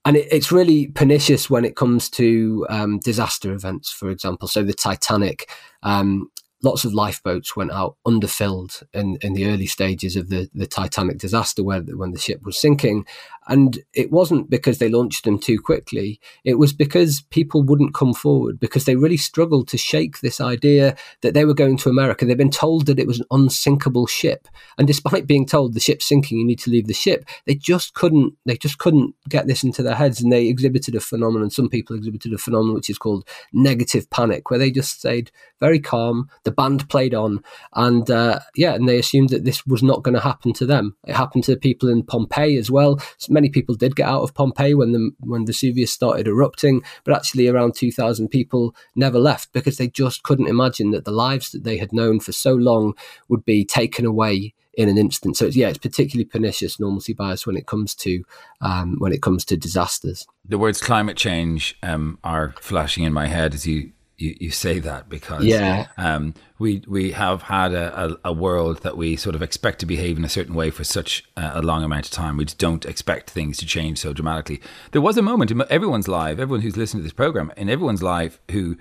and 0.07 0.17
it, 0.17 0.29
it's 0.31 0.53
really 0.53 0.87
pernicious 0.87 1.51
when 1.51 1.65
it 1.65 1.75
comes 1.75 2.09
to 2.11 2.65
um, 2.71 3.01
disaster 3.01 3.53
events, 3.53 3.91
for 3.91 4.09
example. 4.09 4.47
So 4.47 4.63
the 4.63 4.73
Titanic, 4.73 5.51
um, 5.83 6.31
lots 6.63 6.85
of 6.85 6.95
lifeboats 6.95 7.57
went 7.57 7.73
out 7.73 7.97
underfilled 8.07 8.85
in, 8.95 9.19
in 9.21 9.33
the 9.33 9.47
early 9.47 9.67
stages 9.67 10.15
of 10.15 10.29
the, 10.29 10.49
the 10.55 10.67
Titanic 10.69 11.19
disaster 11.19 11.65
where, 11.65 11.81
when 11.81 12.13
the 12.13 12.21
ship 12.21 12.41
was 12.45 12.57
sinking. 12.57 13.05
And 13.49 13.79
it 13.93 14.11
wasn't 14.11 14.51
because 14.51 14.79
they 14.79 14.89
launched 14.89 15.25
them 15.25 15.39
too 15.39 15.59
quickly. 15.61 16.21
It 16.45 16.59
was 16.59 16.73
because 16.73 17.23
people 17.31 17.63
wouldn't 17.63 17.95
come 17.95 18.13
forward 18.13 18.59
because 18.59 18.85
they 18.85 18.97
really 18.97 19.17
struggled 19.17 19.69
to 19.69 19.79
shake 19.79 20.21
this 20.21 20.41
idea 20.41 20.97
that 21.23 21.35
they 21.35 21.45
were 21.45 21.55
going 21.55 21.77
to 21.79 21.89
America. 21.89 22.25
They've 22.25 22.37
been 22.37 22.51
told 22.51 22.87
that 22.87 22.99
it 22.99 23.07
was 23.07 23.21
an 23.21 23.27
unsinkable 23.31 24.07
ship. 24.07 24.49
And 24.79 24.87
despite 24.87 25.27
being 25.27 25.47
told 25.47 25.75
the 25.75 25.81
ship's 25.81 26.07
sinking, 26.07 26.39
you 26.39 26.47
need 26.47 26.59
to 26.61 26.71
leave 26.71 26.87
the 26.87 26.95
ship, 26.95 27.25
they 27.47 27.55
just 27.55 27.95
couldn't, 27.95 28.35
they 28.47 28.57
just 28.57 28.79
couldn't 28.79 29.15
get 29.29 29.47
this 29.47 29.63
into 29.63 29.83
their 29.83 29.95
heads. 29.95 30.21
And 30.21 30.33
they 30.33 30.47
exhibited 30.49 30.95
a 30.95 31.01
phenomenon. 31.01 31.51
Some 31.51 31.69
people 31.69 31.97
exhibited 31.97 32.33
a 32.33 32.39
phenomenon 32.39 32.75
which 32.75 32.91
is 32.91 32.99
called 32.99 33.29
negative 33.53 34.11
panic, 34.11 34.51
where 34.51 34.59
they 34.59 34.71
just 34.71 34.99
stayed 34.99 35.31
very 35.61 35.81
calm. 35.81 36.29
The 36.45 36.53
band 36.53 36.89
played 36.89 37.15
on, 37.15 37.43
and 37.75 38.11
uh, 38.11 38.41
yeah, 38.55 38.75
and 38.75 38.89
they 38.89 38.99
assumed 38.99 39.31
that 39.31 39.45
this 39.45 39.67
was 39.67 39.83
not 39.83 40.03
going 40.03 40.15
to 40.15 40.21
happen 40.21 40.53
to 40.55 40.67
them. 40.67 40.97
It 41.07 41.15
happened 41.15 41.45
to 41.45 41.53
the 41.53 41.61
people 41.61 41.89
in 41.89 42.03
Pompeii 42.03 42.57
as 42.57 42.71
well. 42.71 43.01
Many 43.39 43.51
people 43.57 43.75
did 43.75 43.97
get 44.01 44.09
out 44.09 44.23
of 44.23 44.35
Pompeii 44.35 44.75
when 44.75 44.93
the 44.93 45.03
when 45.33 45.47
Vesuvius 45.47 45.93
started 45.93 46.27
erupting, 46.27 46.83
but 47.05 47.15
actually 47.15 47.47
around 47.49 47.75
two 47.75 47.93
thousand 47.93 48.29
people 48.29 48.75
never 48.95 49.19
left 49.31 49.53
because 49.53 49.77
they 49.77 49.89
just 49.89 50.23
couldn't 50.23 50.53
imagine 50.57 50.91
that 50.93 51.05
the 51.05 51.19
lives 51.27 51.51
that 51.51 51.65
they 51.65 51.77
had 51.79 51.93
known 51.93 52.21
for 52.21 52.33
so 52.33 52.53
long 52.55 52.95
would 53.29 53.45
be 53.45 53.65
taken 53.65 54.05
away 54.07 54.55
in 54.77 54.89
an 54.89 54.99
instant. 54.99 55.37
So 55.37 55.47
it's, 55.47 55.57
yeah, 55.57 55.69
it's 55.69 55.79
particularly 55.79 56.27
pernicious 56.27 56.79
normalcy 56.79 57.15
bias 57.15 57.47
when 57.47 57.57
it 57.57 57.67
comes 57.67 57.95
to 57.97 58.25
um, 58.61 58.97
when 58.99 59.13
it 59.13 59.23
comes 59.23 59.45
to 59.47 59.57
disasters. 59.57 60.27
The 60.45 60.59
words 60.59 60.81
climate 60.81 61.17
change 61.17 61.77
um, 61.83 62.19
are 62.23 62.55
flashing 62.61 63.05
in 63.05 63.13
my 63.13 63.27
head 63.27 63.55
as 63.55 63.67
you 63.67 63.93
you, 64.19 64.35
you 64.41 64.51
say 64.51 64.79
that 64.79 65.09
because 65.09 65.45
Yeah. 65.45 65.87
um, 65.99 66.35
we 66.59 66.83
we 66.89 67.13
have 67.13 67.43
had 67.43 67.73
a, 67.75 68.05
a, 68.05 68.17
a 68.27 68.33
world 68.33 68.83
that 68.83 68.97
we 68.97 69.17
sort 69.17 69.35
of 69.35 69.43
expect 69.43 69.79
to 69.81 69.87
behave 69.87 70.17
in 70.17 70.25
a 70.25 70.29
certain 70.29 70.55
way 70.55 70.71
for 70.71 70.85
such 70.85 71.25
a, 71.37 71.61
a 71.61 71.63
long 71.63 71.85
amount 71.85 72.07
of 72.07 72.13
time. 72.13 72.37
We 72.37 72.45
just 72.47 72.59
don't 72.59 72.85
expect 72.87 73.31
things 73.31 73.59
to 73.59 73.67
change 73.67 73.99
so 73.99 74.13
dramatically. 74.13 74.61
There 74.93 75.03
was 75.03 75.19
a 75.19 75.23
moment 75.23 75.51
in 75.51 75.63
everyone's 75.69 76.09
life, 76.09 76.39
everyone 76.39 76.63
who's 76.63 76.77
listening 76.77 77.03
to 77.03 77.05
this 77.05 77.13
program, 77.13 77.53
in 77.57 77.69
everyone's 77.69 78.03
life 78.03 78.41
who 78.51 78.77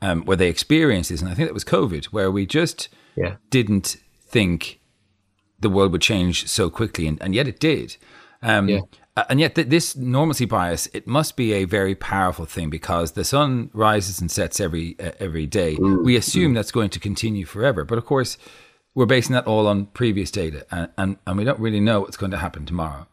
um, 0.00 0.24
where 0.24 0.36
they 0.36 0.48
experienced 0.48 1.10
this, 1.10 1.20
and 1.20 1.30
I 1.30 1.34
think 1.34 1.48
that 1.48 1.54
was 1.54 1.64
COVID, 1.64 2.06
where 2.06 2.30
we 2.30 2.46
just 2.46 2.88
Yeah. 3.16 3.36
didn't 3.50 3.96
think 4.20 4.80
the 5.60 5.68
world 5.68 5.90
would 5.92 6.02
change 6.02 6.46
so 6.48 6.70
quickly, 6.70 7.06
and, 7.08 7.20
and 7.20 7.34
yet 7.34 7.48
it 7.48 7.58
did. 7.60 7.96
Um, 8.42 8.68
Yeah. 8.68 8.80
Uh, 9.18 9.24
And 9.30 9.40
yet, 9.40 9.54
th- 9.54 9.68
this 9.68 9.96
normalcy 9.96 10.46
bias, 10.46 10.88
it 10.92 11.06
must 11.06 11.36
be 11.36 11.52
a 11.52 11.64
very 11.64 11.94
powerful 11.94 12.46
thing 12.46 12.70
because 12.70 13.12
the 13.12 13.24
sun 13.24 13.70
rises 13.72 14.20
and 14.20 14.30
sets 14.30 14.60
every 14.60 14.96
uh, 15.00 15.12
every 15.26 15.46
day. 15.46 15.76
We 16.04 16.16
assume 16.16 16.54
that's 16.54 16.72
going 16.72 16.90
to 16.90 17.00
continue 17.00 17.44
forever, 17.46 17.84
but 17.84 17.98
of 17.98 18.04
course, 18.04 18.38
we're 18.94 19.06
basing 19.06 19.34
that 19.34 19.46
all 19.46 19.66
on 19.66 19.86
previous 19.86 20.30
data, 20.30 20.66
and, 20.70 20.88
and, 20.96 21.16
and 21.26 21.38
we 21.38 21.44
don't 21.44 21.60
really 21.60 21.80
know 21.80 22.00
what's 22.00 22.16
going 22.16 22.32
to 22.32 22.38
happen 22.38 22.66
tomorrow. 22.66 23.06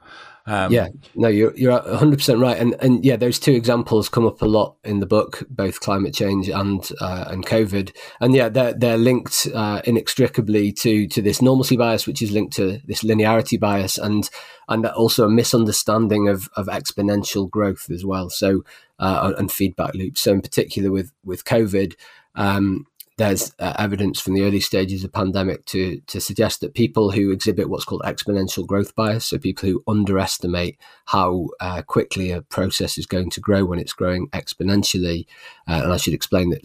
Um, 0.47 0.71
yeah, 0.71 0.89
no, 1.15 1.27
you're 1.27 1.55
you're 1.57 1.71
100 1.71 2.17
percent 2.17 2.39
right, 2.39 2.57
and 2.57 2.75
and 2.79 3.03
yeah, 3.03 3.15
those 3.15 3.39
two 3.39 3.53
examples 3.53 4.09
come 4.09 4.27
up 4.27 4.41
a 4.43 4.45
lot 4.45 4.75
in 4.83 4.99
the 4.99 5.07
book, 5.07 5.43
both 5.49 5.79
climate 5.79 6.13
change 6.13 6.49
and 6.49 6.87
uh, 7.01 7.25
and 7.27 7.45
COVID, 7.45 7.95
and 8.21 8.35
yeah, 8.35 8.49
they're 8.49 8.73
they're 8.73 8.97
linked 8.97 9.47
uh, 9.55 9.81
inextricably 9.85 10.71
to 10.73 11.07
to 11.07 11.21
this 11.21 11.41
normalcy 11.41 11.77
bias, 11.77 12.05
which 12.05 12.21
is 12.21 12.31
linked 12.31 12.55
to 12.57 12.79
this 12.85 13.03
linearity 13.03 13.59
bias, 13.59 13.97
and 13.97 14.29
and 14.69 14.85
also 14.85 15.25
a 15.25 15.29
misunderstanding 15.29 16.29
of 16.29 16.47
of 16.55 16.67
exponential 16.67 17.49
growth 17.49 17.89
as 17.89 18.05
well. 18.05 18.29
So 18.29 18.63
uh, 18.99 19.33
and 19.37 19.51
feedback 19.51 19.95
loops. 19.95 20.21
So 20.21 20.31
in 20.31 20.41
particular 20.41 20.91
with 20.91 21.11
with 21.23 21.43
COVID. 21.43 21.95
Um, 22.35 22.85
there's 23.17 23.53
uh, 23.59 23.73
evidence 23.79 24.19
from 24.19 24.33
the 24.33 24.43
early 24.43 24.59
stages 24.59 25.03
of 25.03 25.13
pandemic 25.13 25.65
to 25.65 26.01
to 26.01 26.19
suggest 26.19 26.59
that 26.59 26.73
people 26.73 27.11
who 27.11 27.31
exhibit 27.31 27.69
what's 27.69 27.85
called 27.85 28.01
exponential 28.03 28.67
growth 28.67 28.93
bias, 28.93 29.25
so 29.25 29.37
people 29.37 29.69
who 29.69 29.83
underestimate 29.87 30.77
how 31.05 31.47
uh, 31.61 31.81
quickly 31.81 32.31
a 32.31 32.41
process 32.41 32.97
is 32.97 33.05
going 33.05 33.29
to 33.29 33.39
grow 33.39 33.63
when 33.63 33.79
it's 33.79 33.93
growing 33.93 34.27
exponentially, 34.29 35.25
uh, 35.67 35.81
and 35.83 35.93
I 35.93 35.97
should 35.97 36.13
explain 36.13 36.49
that 36.49 36.63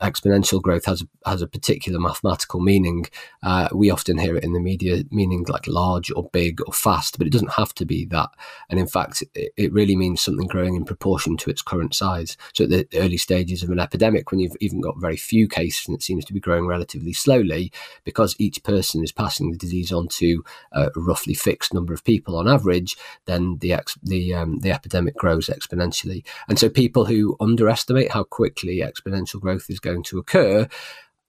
exponential 0.00 0.62
growth 0.62 0.86
has 0.86 1.04
has 1.26 1.42
a 1.42 1.46
particular 1.46 2.00
mathematical 2.00 2.60
meaning. 2.60 3.06
Uh, 3.42 3.68
we 3.74 3.90
often 3.90 4.16
hear 4.16 4.36
it 4.36 4.44
in 4.44 4.54
the 4.54 4.60
media, 4.60 5.04
meaning 5.10 5.44
like 5.48 5.66
large 5.66 6.10
or 6.16 6.30
big 6.32 6.60
or 6.66 6.72
fast, 6.72 7.18
but 7.18 7.26
it 7.26 7.32
doesn't 7.32 7.52
have 7.52 7.74
to 7.74 7.84
be 7.84 8.06
that. 8.06 8.30
And 8.70 8.80
in 8.80 8.86
fact, 8.86 9.22
it, 9.34 9.52
it 9.56 9.72
really 9.72 9.96
means 9.96 10.22
something 10.22 10.46
growing 10.46 10.76
in 10.76 10.84
proportion 10.86 11.36
to 11.38 11.50
its 11.50 11.60
current 11.60 11.94
size. 11.94 12.38
So 12.54 12.64
at 12.64 12.70
the 12.70 12.88
early 12.94 13.18
stages 13.18 13.62
of 13.62 13.68
an 13.68 13.78
epidemic, 13.78 14.30
when 14.30 14.40
you've 14.40 14.56
even 14.60 14.80
got 14.80 14.98
very 14.98 15.16
few 15.16 15.46
cases 15.46 15.89
and 15.90 15.98
it 15.98 16.04
seems 16.04 16.24
to 16.24 16.32
be 16.32 16.40
growing 16.40 16.66
relatively 16.66 17.12
slowly, 17.12 17.72
because 18.04 18.36
each 18.38 18.62
person 18.62 19.02
is 19.02 19.12
passing 19.12 19.50
the 19.50 19.58
disease 19.58 19.90
on 19.92 20.06
to 20.08 20.44
a 20.72 20.90
roughly 20.94 21.34
fixed 21.34 21.74
number 21.74 21.92
of 21.92 22.04
people 22.04 22.36
on 22.36 22.46
average, 22.46 22.96
then 23.26 23.58
the 23.60 23.72
ex- 23.72 23.98
the 24.02 24.32
um, 24.34 24.60
the 24.60 24.70
epidemic 24.70 25.16
grows 25.16 25.48
exponentially. 25.48 26.24
And 26.48 26.58
so 26.58 26.68
people 26.68 27.06
who 27.06 27.36
underestimate 27.40 28.12
how 28.12 28.22
quickly 28.22 28.78
exponential 28.78 29.40
growth 29.40 29.68
is 29.68 29.80
going 29.80 30.04
to 30.04 30.18
occur 30.18 30.68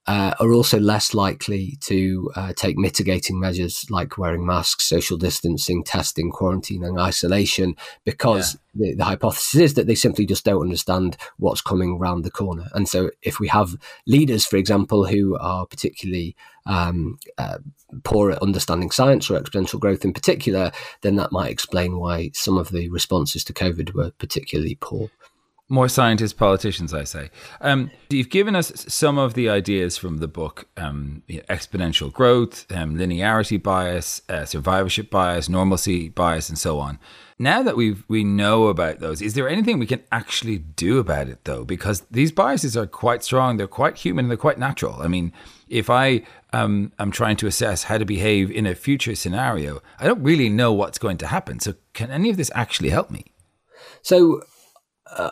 uh, 0.06 0.34
are 0.40 0.52
also 0.52 0.80
less 0.80 1.14
likely 1.14 1.76
to 1.80 2.30
uh, 2.34 2.52
take 2.54 2.76
mitigating 2.76 3.38
measures 3.38 3.86
like 3.88 4.18
wearing 4.18 4.44
masks, 4.44 4.84
social 4.84 5.16
distancing, 5.16 5.84
testing, 5.84 6.30
quarantine, 6.30 6.82
and 6.82 6.98
isolation 6.98 7.76
because 8.04 8.58
the, 8.74 8.94
the 8.94 9.04
hypothesis 9.04 9.60
is 9.60 9.74
that 9.74 9.86
they 9.86 9.94
simply 9.94 10.26
just 10.26 10.44
don't 10.44 10.62
understand 10.62 11.16
what's 11.36 11.60
coming 11.60 11.92
around 11.92 12.22
the 12.22 12.30
corner. 12.32 12.68
And 12.74 12.88
so, 12.88 13.10
if 13.22 13.38
we 13.38 13.46
have 13.48 13.76
leaders, 14.06 14.44
for 14.44 14.56
example, 14.56 15.06
who 15.06 15.38
are 15.38 15.66
particularly 15.66 16.34
um, 16.66 17.18
uh, 17.38 17.58
poor 18.02 18.32
at 18.32 18.42
understanding 18.42 18.90
science 18.90 19.30
or 19.30 19.38
exponential 19.38 19.78
growth 19.78 20.04
in 20.04 20.12
particular, 20.12 20.72
then 21.02 21.14
that 21.16 21.30
might 21.30 21.50
explain 21.50 21.98
why 21.98 22.30
some 22.34 22.58
of 22.58 22.70
the 22.70 22.88
responses 22.88 23.44
to 23.44 23.52
COVID 23.52 23.94
were 23.94 24.10
particularly 24.18 24.76
poor. 24.80 25.10
More 25.72 25.88
scientists, 25.88 26.34
politicians, 26.34 26.92
I 26.92 27.04
say. 27.04 27.30
Um, 27.62 27.90
you've 28.10 28.28
given 28.28 28.54
us 28.54 28.84
some 28.88 29.16
of 29.16 29.32
the 29.32 29.48
ideas 29.48 29.96
from 29.96 30.18
the 30.18 30.28
book 30.28 30.68
um, 30.76 31.22
you 31.26 31.38
know, 31.38 31.44
exponential 31.44 32.12
growth, 32.12 32.70
um, 32.70 32.96
linearity 32.96 33.60
bias, 33.62 34.20
uh, 34.28 34.44
survivorship 34.44 35.08
bias, 35.08 35.48
normalcy 35.48 36.10
bias, 36.10 36.50
and 36.50 36.58
so 36.58 36.78
on. 36.78 36.98
Now 37.38 37.62
that 37.62 37.74
we 37.74 37.96
we 38.06 38.22
know 38.22 38.66
about 38.66 38.98
those, 38.98 39.22
is 39.22 39.32
there 39.32 39.48
anything 39.48 39.78
we 39.78 39.86
can 39.86 40.02
actually 40.12 40.58
do 40.58 40.98
about 40.98 41.28
it, 41.28 41.42
though? 41.44 41.64
Because 41.64 42.02
these 42.10 42.32
biases 42.32 42.76
are 42.76 42.86
quite 42.86 43.24
strong, 43.24 43.56
they're 43.56 43.66
quite 43.66 43.96
human, 43.96 44.28
they're 44.28 44.36
quite 44.36 44.58
natural. 44.58 45.00
I 45.00 45.08
mean, 45.08 45.32
if 45.70 45.88
I 45.88 46.20
um, 46.52 46.92
am 46.98 47.10
trying 47.10 47.36
to 47.38 47.46
assess 47.46 47.84
how 47.84 47.96
to 47.96 48.04
behave 48.04 48.50
in 48.50 48.66
a 48.66 48.74
future 48.74 49.14
scenario, 49.14 49.80
I 49.98 50.04
don't 50.04 50.22
really 50.22 50.50
know 50.50 50.74
what's 50.74 50.98
going 50.98 51.16
to 51.16 51.28
happen. 51.28 51.60
So, 51.60 51.76
can 51.94 52.10
any 52.10 52.28
of 52.28 52.36
this 52.36 52.50
actually 52.54 52.90
help 52.90 53.10
me? 53.10 53.24
So, 54.02 54.42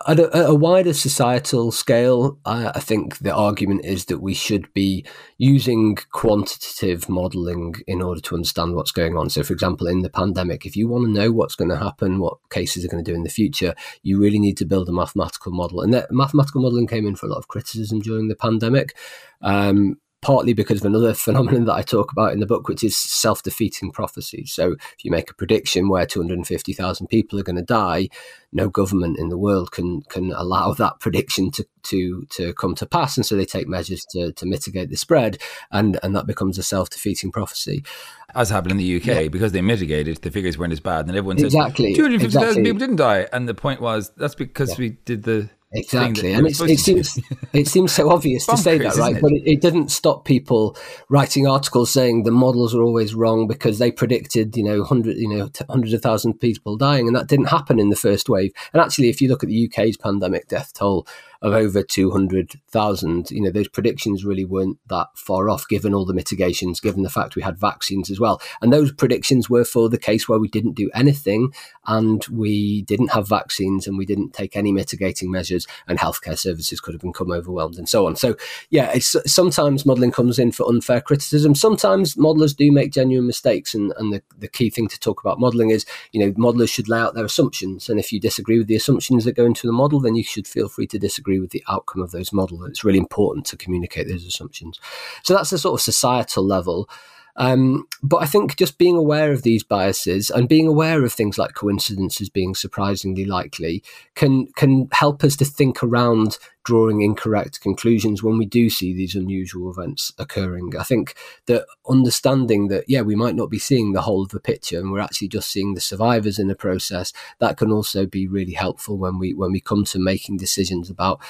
at, 0.06 0.18
a, 0.18 0.37
at 0.37 0.50
a 0.50 0.54
wider 0.54 0.92
societal 0.92 1.72
scale, 1.72 2.38
I, 2.44 2.68
I 2.75 2.80
think 2.80 3.18
the 3.18 3.34
argument 3.34 3.84
is 3.84 4.06
that 4.06 4.18
we 4.18 4.34
should 4.34 4.72
be 4.72 5.04
using 5.38 5.96
quantitative 6.12 7.08
modeling 7.08 7.75
in 7.87 8.02
order 8.02 8.20
to 8.20 8.34
understand 8.34 8.75
what's 8.75 8.92
going 8.92 9.16
on. 9.16 9.30
So, 9.30 9.42
for 9.42 9.52
example, 9.52 9.87
in 9.87 10.02
the 10.02 10.10
pandemic, 10.10 10.66
if 10.66 10.76
you 10.76 10.88
want 10.88 11.06
to 11.06 11.12
know 11.12 11.32
what's 11.32 11.54
going 11.54 11.70
to 11.70 11.76
happen, 11.76 12.18
what 12.18 12.38
cases 12.50 12.84
are 12.84 12.88
going 12.88 13.04
to 13.04 13.10
do 13.10 13.16
in 13.16 13.25
the 13.25 13.30
future, 13.30 13.75
you 14.02 14.20
really 14.20 14.38
need 14.38 14.56
to 14.58 14.66
build 14.66 14.88
a 14.88 14.92
mathematical 14.92 15.52
model. 15.52 15.80
And 15.80 15.94
that 15.94 16.10
mathematical 16.10 16.62
modeling 16.62 16.87
came 16.87 17.06
in 17.06 17.16
for 17.16 17.26
a 17.26 17.30
lot 17.30 17.38
of 17.38 17.49
criticism 17.49 18.00
during 18.00 18.28
the 18.28 18.37
pandemic. 18.37 18.96
Um, 19.42 19.99
partly 20.22 20.52
because 20.52 20.80
of 20.80 20.86
another 20.86 21.14
phenomenon 21.14 21.64
that 21.66 21.74
I 21.74 21.82
talk 21.82 22.12
about 22.12 22.32
in 22.32 22.40
the 22.40 22.46
book, 22.46 22.68
which 22.68 22.84
is 22.84 22.96
self 22.96 23.42
defeating 23.42 23.90
prophecy. 23.90 24.44
So, 24.46 24.72
if 24.72 25.04
you 25.04 25.10
make 25.10 25.30
a 25.30 25.34
prediction 25.34 25.88
where 25.88 26.06
250,000 26.06 27.06
people 27.06 27.38
are 27.38 27.42
going 27.42 27.56
to 27.56 27.62
die, 27.62 28.08
no 28.52 28.68
government 28.68 29.18
in 29.18 29.28
the 29.28 29.38
world 29.38 29.72
can 29.72 30.02
can 30.02 30.32
allow 30.32 30.72
that 30.78 31.00
prediction 31.00 31.50
to 31.52 31.66
to 31.82 32.26
to 32.30 32.52
come 32.54 32.74
to 32.76 32.86
pass, 32.86 33.16
and 33.16 33.24
so 33.24 33.36
they 33.36 33.44
take 33.44 33.68
measures 33.68 34.04
to 34.10 34.32
to 34.32 34.46
mitigate 34.46 34.90
the 34.90 34.96
spread, 34.96 35.38
and 35.70 35.98
and 36.02 36.14
that 36.14 36.26
becomes 36.26 36.58
a 36.58 36.62
self 36.62 36.90
defeating 36.90 37.30
prophecy. 37.30 37.84
As 38.32 38.48
happened 38.48 38.72
in 38.72 38.76
the 38.76 38.96
UK, 38.96 39.06
yeah. 39.06 39.28
because 39.28 39.50
they 39.50 39.60
mitigated, 39.60 40.18
the 40.18 40.30
figures 40.30 40.56
weren't 40.56 40.72
as 40.72 40.78
bad, 40.78 41.08
and 41.08 41.16
everyone 41.16 41.38
says 41.38 41.52
exactly 41.52 41.94
250,000 41.94 42.48
exactly. 42.48 42.62
people 42.62 42.78
didn't 42.78 42.96
die, 42.96 43.26
and 43.32 43.48
the 43.48 43.54
point 43.54 43.80
was 43.80 44.12
that's 44.16 44.36
because 44.36 44.70
yeah. 44.70 44.76
we 44.78 44.88
did 45.04 45.24
the 45.24 45.50
Exactly, 45.72 46.32
and 46.32 46.48
it 46.48 46.56
seems 46.56 47.16
it 47.52 47.68
seems 47.68 47.92
so 47.92 48.10
obvious 48.10 48.44
to 48.46 48.56
say 48.56 48.76
that, 48.78 48.96
right? 48.96 49.20
But 49.20 49.30
it, 49.30 49.42
it, 49.52 49.60
didn't 49.60 49.92
stop 49.92 50.24
people 50.24 50.76
writing 51.08 51.46
articles 51.46 51.92
saying 51.92 52.24
the 52.24 52.32
models 52.32 52.74
are 52.74 52.82
always 52.82 53.14
wrong 53.14 53.46
because 53.46 53.78
they 53.78 53.92
predicted, 53.92 54.56
you 54.56 54.64
know, 54.64 54.82
hundred, 54.82 55.16
you 55.16 55.28
know, 55.28 55.48
hundreds 55.68 55.92
of 55.92 56.02
thousands 56.02 56.34
of 56.34 56.40
people 56.40 56.76
dying, 56.76 57.06
and 57.06 57.14
that 57.14 57.28
didn't 57.28 57.50
happen 57.50 57.78
in 57.78 57.88
the 57.88 57.94
first 57.94 58.28
wave. 58.28 58.52
And 58.72 58.82
actually, 58.82 59.10
if 59.10 59.20
you 59.20 59.28
look 59.28 59.44
at 59.44 59.48
the 59.48 59.70
UK's 59.70 59.96
pandemic 59.96 60.48
death 60.48 60.72
toll 60.74 61.06
of 61.42 61.52
over 61.52 61.82
two 61.82 62.11
hundred 62.11 62.52
thousand, 62.68 63.30
you 63.30 63.40
know, 63.40 63.50
those 63.50 63.68
predictions 63.68 64.25
really 64.25 64.44
weren't 64.44 64.78
that 64.88 65.09
far 65.14 65.49
off, 65.49 65.66
given 65.68 65.94
all 65.94 66.04
the 66.04 66.14
mitigations, 66.14 66.80
given 66.80 67.02
the 67.02 67.11
fact 67.11 67.37
we 67.37 67.42
had 67.42 67.59
vaccines 67.59 68.11
as 68.11 68.20
well. 68.20 68.40
And 68.61 68.73
those 68.73 68.92
predictions 68.92 69.49
were 69.49 69.64
for 69.64 69.88
the 69.88 69.99
case 69.99 70.28
where 70.28 70.38
we 70.38 70.49
didn't 70.49 70.75
do 70.75 70.90
anything, 70.94 71.52
and 71.87 72.25
we 72.30 72.82
didn't 72.82 73.12
have 73.12 73.28
vaccines, 73.28 73.87
and 73.87 73.97
we 73.97 74.04
didn't 74.04 74.35
take 74.35 74.56
any 74.56 74.73
mitigating 74.73 75.30
measures 75.30 75.66
and 75.88 75.99
healthcare 75.99 76.38
services 76.38 76.80
could 76.80 76.94
have 76.94 77.00
become 77.00 77.30
overwhelmed 77.32 77.78
and 77.78 77.88
so 77.88 78.06
on. 78.06 78.16
So 78.16 78.37
yeah, 78.68 78.90
it's 78.92 79.16
sometimes 79.26 79.87
modelling 79.87 80.12
comes 80.12 80.38
in 80.38 80.52
for 80.52 80.68
unfair 80.68 81.00
criticism. 81.00 81.54
Sometimes 81.54 82.16
modelers 82.16 82.54
do 82.54 82.70
make 82.70 82.92
genuine 82.92 83.26
mistakes, 83.26 83.75
and, 83.75 83.92
and 83.97 84.12
the, 84.12 84.23
the 84.38 84.49
key 84.49 84.68
thing 84.68 84.88
to 84.88 85.00
talk 85.00 85.20
about 85.20 85.40
modelling 85.40 85.70
is 85.70 85.87
you 86.12 86.20
know 86.20 86.32
modelers 86.32 86.73
should 86.73 86.88
lay 86.88 86.99
out 86.99 87.14
their 87.14 87.25
assumptions, 87.25 87.88
and 87.88 87.99
if 87.99 88.12
you 88.12 88.20
disagree 88.20 88.59
with 88.59 88.66
the 88.66 88.76
assumptions 88.76 89.25
that 89.25 89.37
go 89.37 89.47
into 89.47 89.66
the 89.66 89.73
model, 89.73 90.00
then 90.00 90.16
you 90.16 90.23
should 90.23 90.47
feel 90.47 90.68
free 90.68 90.87
to 90.87 90.99
disagree 90.99 91.29
with 91.38 91.50
the 91.50 91.62
outcome 91.68 92.02
of 92.02 92.10
those 92.10 92.32
models. 92.32 92.68
It's 92.68 92.84
really 92.84 92.99
important 92.99 93.46
to 93.46 93.56
communicate 93.56 94.08
those 94.08 94.26
assumptions. 94.26 94.80
So 95.22 95.34
that's 95.34 95.50
the 95.50 95.58
sort 95.58 95.78
of 95.78 95.82
societal 95.82 96.44
level. 96.44 96.88
Um, 97.37 97.87
but 98.02 98.18
I 98.18 98.26
think 98.26 98.56
just 98.56 98.76
being 98.76 98.96
aware 98.96 99.32
of 99.32 99.42
these 99.42 99.62
biases 99.62 100.30
and 100.30 100.49
being 100.49 100.66
aware 100.66 101.04
of 101.04 101.12
things 101.12 101.38
like 101.38 101.54
coincidences 101.54 102.28
being 102.28 102.54
surprisingly 102.54 103.25
likely 103.25 103.82
can 104.14 104.49
can 104.56 104.88
help 104.92 105.22
us 105.22 105.37
to 105.37 105.44
think 105.44 105.82
around 105.82 106.38
drawing 106.64 107.00
incorrect 107.00 107.60
conclusions 107.60 108.22
when 108.22 108.38
we 108.38 108.46
do 108.46 108.68
see 108.68 108.92
these 108.92 109.14
unusual 109.14 109.70
events 109.70 110.12
occurring. 110.18 110.72
I 110.78 110.82
think 110.82 111.14
that 111.46 111.64
understanding 111.88 112.68
that, 112.68 112.84
yeah, 112.86 113.00
we 113.00 113.16
might 113.16 113.34
not 113.34 113.50
be 113.50 113.58
seeing 113.58 113.92
the 113.92 114.02
whole 114.02 114.22
of 114.22 114.30
the 114.30 114.40
picture 114.40 114.78
and 114.78 114.92
we're 114.92 115.00
actually 115.00 115.28
just 115.28 115.50
seeing 115.50 115.74
the 115.74 115.80
survivors 115.80 116.38
in 116.38 116.48
the 116.48 116.54
process, 116.54 117.12
that 117.38 117.56
can 117.56 117.72
also 117.72 118.06
be 118.06 118.26
really 118.26 118.52
helpful 118.52 118.98
when 118.98 119.18
we 119.18 119.32
when 119.34 119.52
we 119.52 119.60
come 119.60 119.84
to 119.84 119.98
making 119.98 120.36
decisions 120.36 120.90
about 120.90 121.20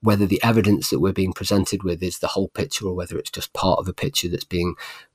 whether 0.00 0.26
the 0.26 0.42
evidence 0.42 0.90
that 0.90 1.00
we're 1.00 1.12
being 1.12 1.32
presented 1.32 1.82
with 1.82 2.02
is 2.02 2.18
the 2.18 2.28
whole 2.28 2.48
picture 2.48 2.86
or 2.86 2.94
whether 2.94 3.18
it's 3.18 3.30
just 3.30 3.52
part 3.52 3.78
of 3.78 3.88
a 3.88 3.92
picture 3.92 4.28
that's 4.28 4.44
being 4.44 4.74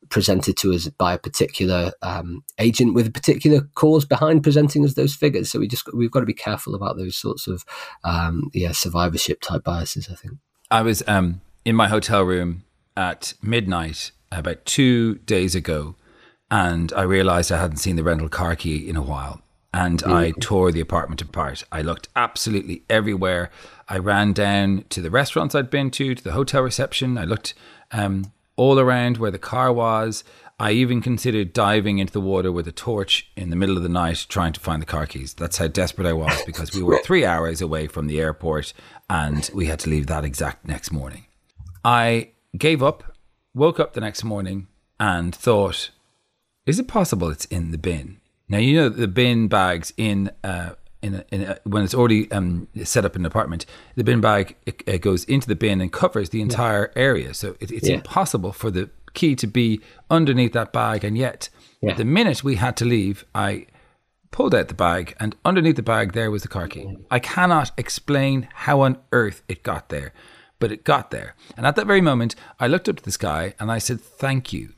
presented 0.09 0.55
to 0.57 0.73
us 0.73 0.87
by 0.89 1.13
a 1.13 1.17
particular 1.17 1.91
um, 2.01 2.43
agent 2.59 2.93
with 2.93 3.07
a 3.07 3.11
particular 3.11 3.61
cause 3.75 4.05
behind 4.05 4.43
presenting 4.43 4.85
us 4.85 4.93
those 4.93 5.15
figures. 5.15 5.51
So 5.51 5.59
we 5.59 5.67
just 5.67 5.91
we've 5.93 6.11
got 6.11 6.21
to 6.21 6.25
be 6.25 6.33
careful 6.33 6.75
about 6.75 6.97
those 6.97 7.15
sorts 7.15 7.47
of 7.47 7.65
um, 8.03 8.49
yeah 8.53 8.71
survivorship 8.71 9.41
type 9.41 9.56
biases. 9.59 10.09
I 10.11 10.15
think. 10.15 10.35
I 10.69 10.81
was 10.81 11.03
um, 11.07 11.41
in 11.65 11.75
my 11.75 11.87
hotel 11.87 12.23
room 12.23 12.63
at 12.95 13.33
midnight 13.41 14.11
about 14.31 14.65
two 14.65 15.15
days 15.19 15.55
ago, 15.55 15.95
and 16.51 16.91
I 16.93 17.03
realized 17.03 17.51
I 17.51 17.59
hadn't 17.59 17.77
seen 17.77 17.95
the 17.95 18.03
rental 18.03 18.29
car 18.29 18.55
key 18.55 18.87
in 18.89 18.95
a 18.95 19.01
while. 19.01 19.41
And 19.73 20.01
I 20.03 20.31
tore 20.31 20.71
the 20.71 20.79
apartment 20.79 21.21
apart. 21.21 21.63
I 21.71 21.81
looked 21.81 22.07
absolutely 22.15 22.83
everywhere. 22.89 23.51
I 23.87 23.99
ran 23.99 24.33
down 24.33 24.85
to 24.89 25.01
the 25.01 25.11
restaurants 25.11 25.53
I'd 25.53 25.69
been 25.69 25.91
to, 25.91 26.15
to 26.15 26.23
the 26.23 26.31
hotel 26.31 26.63
reception. 26.63 27.17
I 27.17 27.25
looked 27.25 27.53
um, 27.91 28.31
all 28.55 28.79
around 28.79 29.17
where 29.17 29.29
the 29.29 29.37
car 29.37 29.71
was. 29.71 30.23
I 30.59 30.71
even 30.71 31.01
considered 31.01 31.53
diving 31.53 31.99
into 31.99 32.11
the 32.13 32.21
water 32.21 32.51
with 32.51 32.67
a 32.67 32.71
torch 32.71 33.29
in 33.35 33.51
the 33.51 33.55
middle 33.55 33.77
of 33.77 33.83
the 33.83 33.89
night 33.89 34.25
trying 34.27 34.53
to 34.53 34.59
find 34.59 34.81
the 34.81 34.87
car 34.87 35.05
keys. 35.05 35.35
That's 35.35 35.57
how 35.57 35.67
desperate 35.67 36.07
I 36.07 36.13
was 36.13 36.41
because 36.45 36.73
we 36.73 36.81
were 36.81 36.99
three 37.03 37.23
hours 37.25 37.61
away 37.61 37.85
from 37.87 38.07
the 38.07 38.19
airport 38.19 38.73
and 39.09 39.47
we 39.53 39.67
had 39.67 39.79
to 39.81 39.89
leave 39.89 40.07
that 40.07 40.25
exact 40.25 40.67
next 40.67 40.91
morning. 40.91 41.25
I 41.85 42.31
gave 42.57 42.81
up, 42.81 43.03
woke 43.53 43.79
up 43.79 43.93
the 43.93 44.01
next 44.01 44.23
morning, 44.23 44.67
and 44.99 45.33
thought, 45.35 45.91
is 46.65 46.79
it 46.79 46.87
possible 46.87 47.29
it's 47.29 47.45
in 47.45 47.69
the 47.69 47.77
bin? 47.77 48.19
Now, 48.49 48.57
you 48.57 48.75
know, 48.77 48.89
the 48.89 49.07
bin 49.07 49.47
bags 49.47 49.93
in. 49.95 50.31
Uh, 50.43 50.71
in, 51.03 51.13
a, 51.13 51.25
in 51.31 51.41
a, 51.43 51.59
when 51.63 51.83
it's 51.83 51.93
already 51.93 52.29
um, 52.31 52.67
set 52.83 53.05
up 53.05 53.15
in 53.15 53.21
an 53.21 53.27
apartment, 53.27 53.67
the 53.95 54.03
bin 54.03 54.19
bag 54.19 54.55
it, 54.65 54.81
it 54.87 54.97
goes 55.01 55.23
into 55.25 55.47
the 55.47 55.55
bin 55.55 55.79
and 55.79 55.93
covers 55.93 56.31
the 56.31 56.41
entire 56.41 56.91
area. 56.95 57.35
So 57.35 57.55
it, 57.59 57.71
it's 57.71 57.87
Yeah. 57.87 57.97
impossible 57.97 58.51
for 58.51 58.71
the 58.71 58.89
key 59.13 59.35
to 59.35 59.47
be 59.47 59.81
underneath 60.09 60.53
that 60.53 60.73
bag. 60.73 61.03
And 61.03 61.17
yet, 61.17 61.49
Yeah. 61.81 61.93
the 61.95 62.05
minute 62.05 62.43
we 62.43 62.55
had 62.55 62.75
to 62.77 62.85
leave, 62.85 63.25
I 63.35 63.67
pulled 64.31 64.53
out 64.53 64.67
the 64.67 64.73
bag, 64.73 65.15
and 65.19 65.35
underneath 65.45 65.75
the 65.77 65.81
bag 65.83 66.13
there 66.13 66.29
was 66.31 66.41
the 66.41 66.47
car 66.47 66.67
key. 66.67 66.81
Mm. 66.85 67.05
I 67.09 67.19
cannot 67.19 67.71
explain 67.77 68.47
how 68.53 68.81
on 68.81 68.97
earth 69.11 69.41
it 69.47 69.63
got 69.63 69.89
there, 69.89 70.13
but 70.59 70.71
it 70.71 70.83
got 70.83 71.11
there. 71.11 71.35
And 71.55 71.65
at 71.65 71.75
that 71.75 71.87
very 71.87 72.01
moment, 72.01 72.35
I 72.59 72.67
looked 72.67 72.89
up 72.89 72.97
to 72.97 73.03
the 73.03 73.11
sky 73.11 73.53
and 73.59 73.71
I 73.71 73.77
said, 73.79 74.01
"Thank 74.01 74.51
you." 74.53 74.73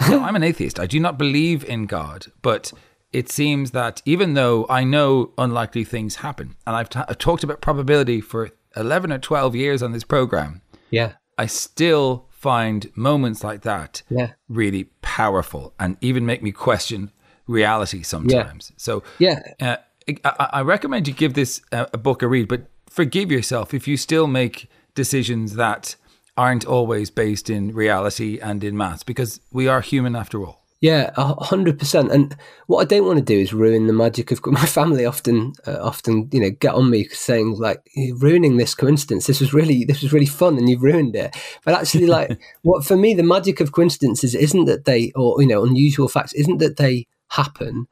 no, 0.08 0.22
I'm 0.22 0.36
an 0.36 0.42
atheist. 0.44 0.78
I 0.80 0.86
do 0.86 0.98
not 1.00 1.18
believe 1.18 1.64
in 1.64 1.86
God, 1.86 2.26
but 2.42 2.72
it 3.12 3.28
seems 3.30 3.72
that 3.72 4.00
even 4.04 4.34
though 4.34 4.64
I 4.70 4.84
know 4.84 5.32
unlikely 5.38 5.84
things 5.84 6.16
happen, 6.16 6.54
and 6.66 6.76
I've, 6.76 6.88
t- 6.90 7.00
I've 7.08 7.18
talked 7.18 7.42
about 7.42 7.60
probability 7.60 8.20
for 8.20 8.50
11 8.76 9.12
or 9.12 9.18
12 9.18 9.56
years 9.56 9.82
on 9.82 9.92
this 9.92 10.04
program, 10.04 10.62
Yeah. 10.90 11.12
I 11.36 11.46
still 11.46 12.27
find 12.38 12.90
moments 12.94 13.42
like 13.42 13.62
that 13.62 14.02
Yeah. 14.08 14.30
really 14.48 14.84
powerful 15.02 15.74
and 15.78 15.96
even 16.00 16.24
make 16.24 16.40
me 16.42 16.52
question 16.52 17.10
reality 17.48 18.02
sometimes. 18.02 18.72
So, 18.76 19.02
Yeah. 19.18 19.40
uh, 19.60 19.76
I, 20.24 20.48
I 20.52 20.62
recommend 20.62 21.08
you 21.08 21.14
give 21.14 21.34
this 21.34 21.60
uh, 21.72 21.86
a 21.92 21.98
book 21.98 22.22
a 22.22 22.28
read, 22.28 22.46
but 22.48 22.62
forgive 22.88 23.32
yourself 23.32 23.74
if 23.74 23.88
you 23.88 23.96
still 23.96 24.26
make 24.26 24.68
decisions 24.94 25.54
that 25.54 25.96
aren't 26.36 26.64
always 26.64 27.10
based 27.10 27.50
in 27.50 27.74
reality 27.74 28.38
and 28.40 28.62
in 28.62 28.76
maths 28.76 29.02
because 29.02 29.40
we 29.52 29.66
are 29.66 29.80
human 29.80 30.14
after 30.14 30.44
all. 30.46 30.64
Yeah, 30.80 31.10
a 31.16 31.34
hundred 31.42 31.76
percent. 31.76 32.12
And 32.12 32.36
what 32.68 32.80
I 32.80 32.84
don't 32.84 33.04
want 33.04 33.18
to 33.18 33.24
do 33.24 33.36
is 33.36 33.52
ruin 33.52 33.88
the 33.88 33.92
magic 33.92 34.30
of 34.30 34.40
my 34.46 34.64
family. 34.64 35.04
Often, 35.04 35.54
uh, 35.66 35.78
often, 35.82 36.28
you 36.32 36.40
know, 36.40 36.50
get 36.50 36.74
on 36.74 36.88
me 36.90 37.04
saying 37.08 37.56
like, 37.58 37.80
"You're 37.96 38.16
ruining 38.16 38.56
this 38.56 38.74
coincidence. 38.76 39.26
This 39.26 39.40
was 39.40 39.52
really, 39.52 39.84
this 39.84 40.02
was 40.02 40.12
really 40.12 40.26
fun, 40.26 40.56
and 40.56 40.68
you've 40.68 40.82
ruined 40.82 41.16
it." 41.16 41.36
But 41.64 41.74
actually, 41.74 42.06
like, 42.06 42.40
what 42.62 42.84
for 42.84 42.96
me, 42.96 43.14
the 43.14 43.24
magic 43.24 43.58
of 43.60 43.72
coincidences 43.72 44.36
isn't 44.36 44.66
that 44.66 44.84
they, 44.84 45.10
or 45.16 45.42
you 45.42 45.48
know, 45.48 45.64
unusual 45.64 46.06
facts, 46.08 46.32
isn't 46.34 46.58
that 46.58 46.76
they 46.76 47.08
happen. 47.30 47.88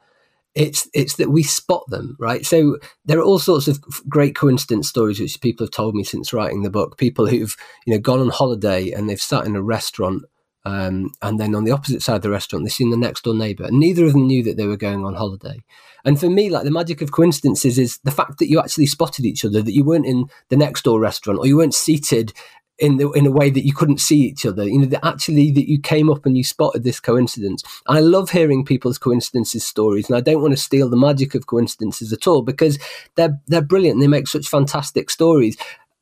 It's 0.54 0.88
it's 0.94 1.16
that 1.16 1.30
we 1.30 1.42
spot 1.42 1.84
them, 1.88 2.16
right? 2.18 2.46
So 2.46 2.78
there 3.04 3.18
are 3.18 3.24
all 3.24 3.38
sorts 3.38 3.68
of 3.68 3.80
great 4.08 4.36
coincidence 4.36 4.88
stories 4.88 5.20
which 5.20 5.40
people 5.40 5.66
have 5.66 5.72
told 5.72 5.94
me 5.94 6.04
since 6.04 6.32
writing 6.32 6.62
the 6.62 6.70
book. 6.70 6.98
People 6.98 7.26
who've 7.26 7.56
you 7.86 7.94
know 7.94 8.00
gone 8.00 8.20
on 8.20 8.30
holiday 8.30 8.90
and 8.92 9.08
they've 9.08 9.20
sat 9.20 9.46
in 9.46 9.56
a 9.56 9.62
restaurant 9.62 10.24
um, 10.66 11.12
and 11.22 11.38
then 11.38 11.54
on 11.54 11.62
the 11.62 11.70
opposite 11.70 12.02
side 12.02 12.16
of 12.16 12.22
the 12.22 12.30
restaurant, 12.30 12.64
they've 12.64 12.72
seen 12.72 12.90
the 12.90 12.96
next 12.96 13.22
door 13.22 13.34
neighbour, 13.34 13.64
and 13.64 13.78
neither 13.78 14.04
of 14.04 14.12
them 14.12 14.26
knew 14.26 14.42
that 14.42 14.56
they 14.56 14.66
were 14.66 14.76
going 14.76 15.04
on 15.04 15.14
holiday. 15.14 15.62
And 16.04 16.18
for 16.18 16.28
me, 16.28 16.50
like 16.50 16.64
the 16.64 16.72
magic 16.72 17.00
of 17.00 17.12
coincidences 17.12 17.78
is 17.78 17.98
the 17.98 18.10
fact 18.10 18.38
that 18.38 18.50
you 18.50 18.58
actually 18.58 18.86
spotted 18.86 19.24
each 19.24 19.44
other, 19.44 19.62
that 19.62 19.74
you 19.74 19.84
weren't 19.84 20.06
in 20.06 20.24
the 20.48 20.56
next 20.56 20.82
door 20.82 20.98
restaurant, 20.98 21.38
or 21.38 21.46
you 21.46 21.56
weren't 21.56 21.72
seated 21.72 22.32
in 22.80 22.96
the, 22.96 23.08
in 23.12 23.26
a 23.26 23.30
way 23.30 23.48
that 23.48 23.64
you 23.64 23.72
couldn't 23.72 24.00
see 24.00 24.18
each 24.18 24.44
other. 24.44 24.64
You 24.64 24.80
know, 24.80 24.86
that 24.86 25.06
actually 25.06 25.52
that 25.52 25.70
you 25.70 25.80
came 25.80 26.10
up 26.10 26.26
and 26.26 26.36
you 26.36 26.42
spotted 26.42 26.82
this 26.82 26.98
coincidence. 26.98 27.62
I 27.86 28.00
love 28.00 28.30
hearing 28.30 28.64
people's 28.64 28.98
coincidences 28.98 29.64
stories, 29.64 30.08
and 30.08 30.16
I 30.16 30.20
don't 30.20 30.42
want 30.42 30.52
to 30.52 30.60
steal 30.60 30.90
the 30.90 30.96
magic 30.96 31.36
of 31.36 31.46
coincidences 31.46 32.12
at 32.12 32.26
all 32.26 32.42
because 32.42 32.76
they're 33.14 33.38
they're 33.46 33.62
brilliant. 33.62 34.00
They 34.00 34.08
make 34.08 34.26
such 34.26 34.48
fantastic 34.48 35.10
stories 35.10 35.56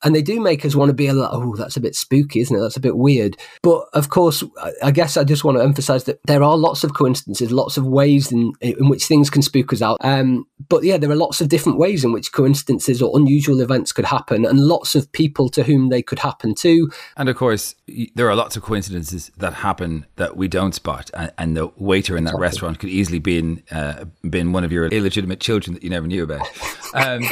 and 0.05 0.15
they 0.15 0.23
do 0.23 0.41
make 0.41 0.65
us 0.65 0.75
want 0.75 0.91
to 0.91 0.95
be 0.95 1.07
a 1.07 1.13
lot, 1.13 1.31
oh, 1.33 1.57
that's 1.57 1.77
a 1.77 1.81
bit 1.81 1.95
spooky, 1.97 2.41
isn't 2.41 2.57
it? 2.57 2.61
That's 2.61 2.77
a 2.77 2.81
bit 2.81 2.97
weird. 2.97 3.37
But 3.63 3.87
of 3.93 4.11
course, 4.11 4.45
I- 4.83 4.95
guess 4.95 5.17
I 5.17 5.25
just 5.25 5.43
want 5.45 5.59
to 5.59 5.65
emphasize 5.65 6.05
that 6.05 6.21
there 6.27 6.43
are 6.43 6.57
lots 6.57 6.85
of 6.85 6.95
coincidences, 6.95 7.51
lots 7.51 7.77
of 7.77 7.85
ways 7.85 8.31
in, 8.31 8.53
in 8.61 8.89
which 8.89 9.07
things 9.07 9.29
can 9.29 9.43
spook 9.43 9.73
us 9.73 9.83
out. 9.83 9.99
Um, 10.03 10.47
but 10.69 10.85
yeah, 10.85 10.97
there 10.99 11.11
are 11.11 11.17
lots 11.17 11.41
of 11.41 11.49
different 11.49 11.79
ways 11.79 12.05
in 12.05 12.13
which 12.13 12.33
coincidences 12.33 13.03
or 13.03 13.19
unusual 13.19 13.61
events 13.61 13.91
could 13.93 14.05
happen, 14.05 14.45
and 14.47 14.61
lots 14.61 14.95
of 14.95 15.11
people 15.11 15.49
to 15.51 15.65
whom 15.65 15.89
they 15.89 16.01
could 16.01 16.21
happen 16.21 16.55
to. 16.57 16.91
And 17.17 17.29
of 17.29 17.37
course, 17.37 17.75
there 18.15 18.31
are 18.31 18.37
lots 18.37 18.57
of 18.57 18.63
coincidences 18.63 19.33
that 19.39 19.53
happen 19.55 20.07
that 20.17 20.37
we 20.37 20.47
don't 20.49 20.75
spot, 20.75 21.11
and, 21.15 21.33
and 21.39 21.57
the 21.57 21.67
waiter 21.77 22.17
in 22.17 22.25
that 22.25 22.37
restaurant 22.39 22.79
could 22.79 22.91
easily 22.91 23.19
be 23.19 23.39
in, 23.39 23.63
uh, 23.73 24.05
been 24.29 24.53
one 24.53 24.65
of 24.65 24.71
your 24.71 24.87
illegitimate 24.87 25.41
children 25.41 25.75
that 25.75 25.83
you 25.83 25.91
never 25.91 26.07
knew 26.07 26.23
about. 26.23 26.47
Um, 26.95 27.25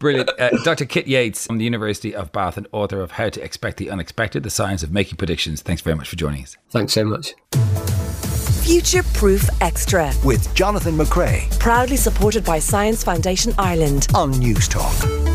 brilliant, 0.00 0.28
uh, 0.40 0.50
Dr. 0.64 0.84
Kit 0.86 1.06
Yates 1.06 1.46
from 1.46 1.58
the 1.58 1.64
University 1.64 2.12
of 2.12 2.32
Bath, 2.32 2.56
and 2.56 2.66
author 2.72 3.00
of 3.00 3.12
How 3.12 3.28
to 3.28 3.40
Expect 3.44 3.76
the 3.76 3.90
Unexpected: 3.90 4.42
The 4.42 4.50
Science 4.50 4.82
of 4.82 4.90
Making 4.90 5.16
Predictions. 5.16 5.62
Thanks 5.62 5.80
very 5.82 5.94
much 5.94 6.08
for 6.08 6.16
joining 6.16 6.42
us. 6.42 6.56
Thanks 6.70 6.92
so 6.92 7.04
much. 7.04 7.34
Future 8.64 9.02
Proof 9.14 9.48
Extra. 9.60 10.12
with 10.24 10.52
Jonathan 10.54 10.96
McCrea 10.96 11.50
Proudly 11.58 11.96
supported 11.96 12.44
by 12.44 12.58
Science 12.58 13.02
Foundation 13.04 13.52
Ireland. 13.58 14.06
on 14.14 14.30
News 14.32 14.68
Talk. 14.68 15.29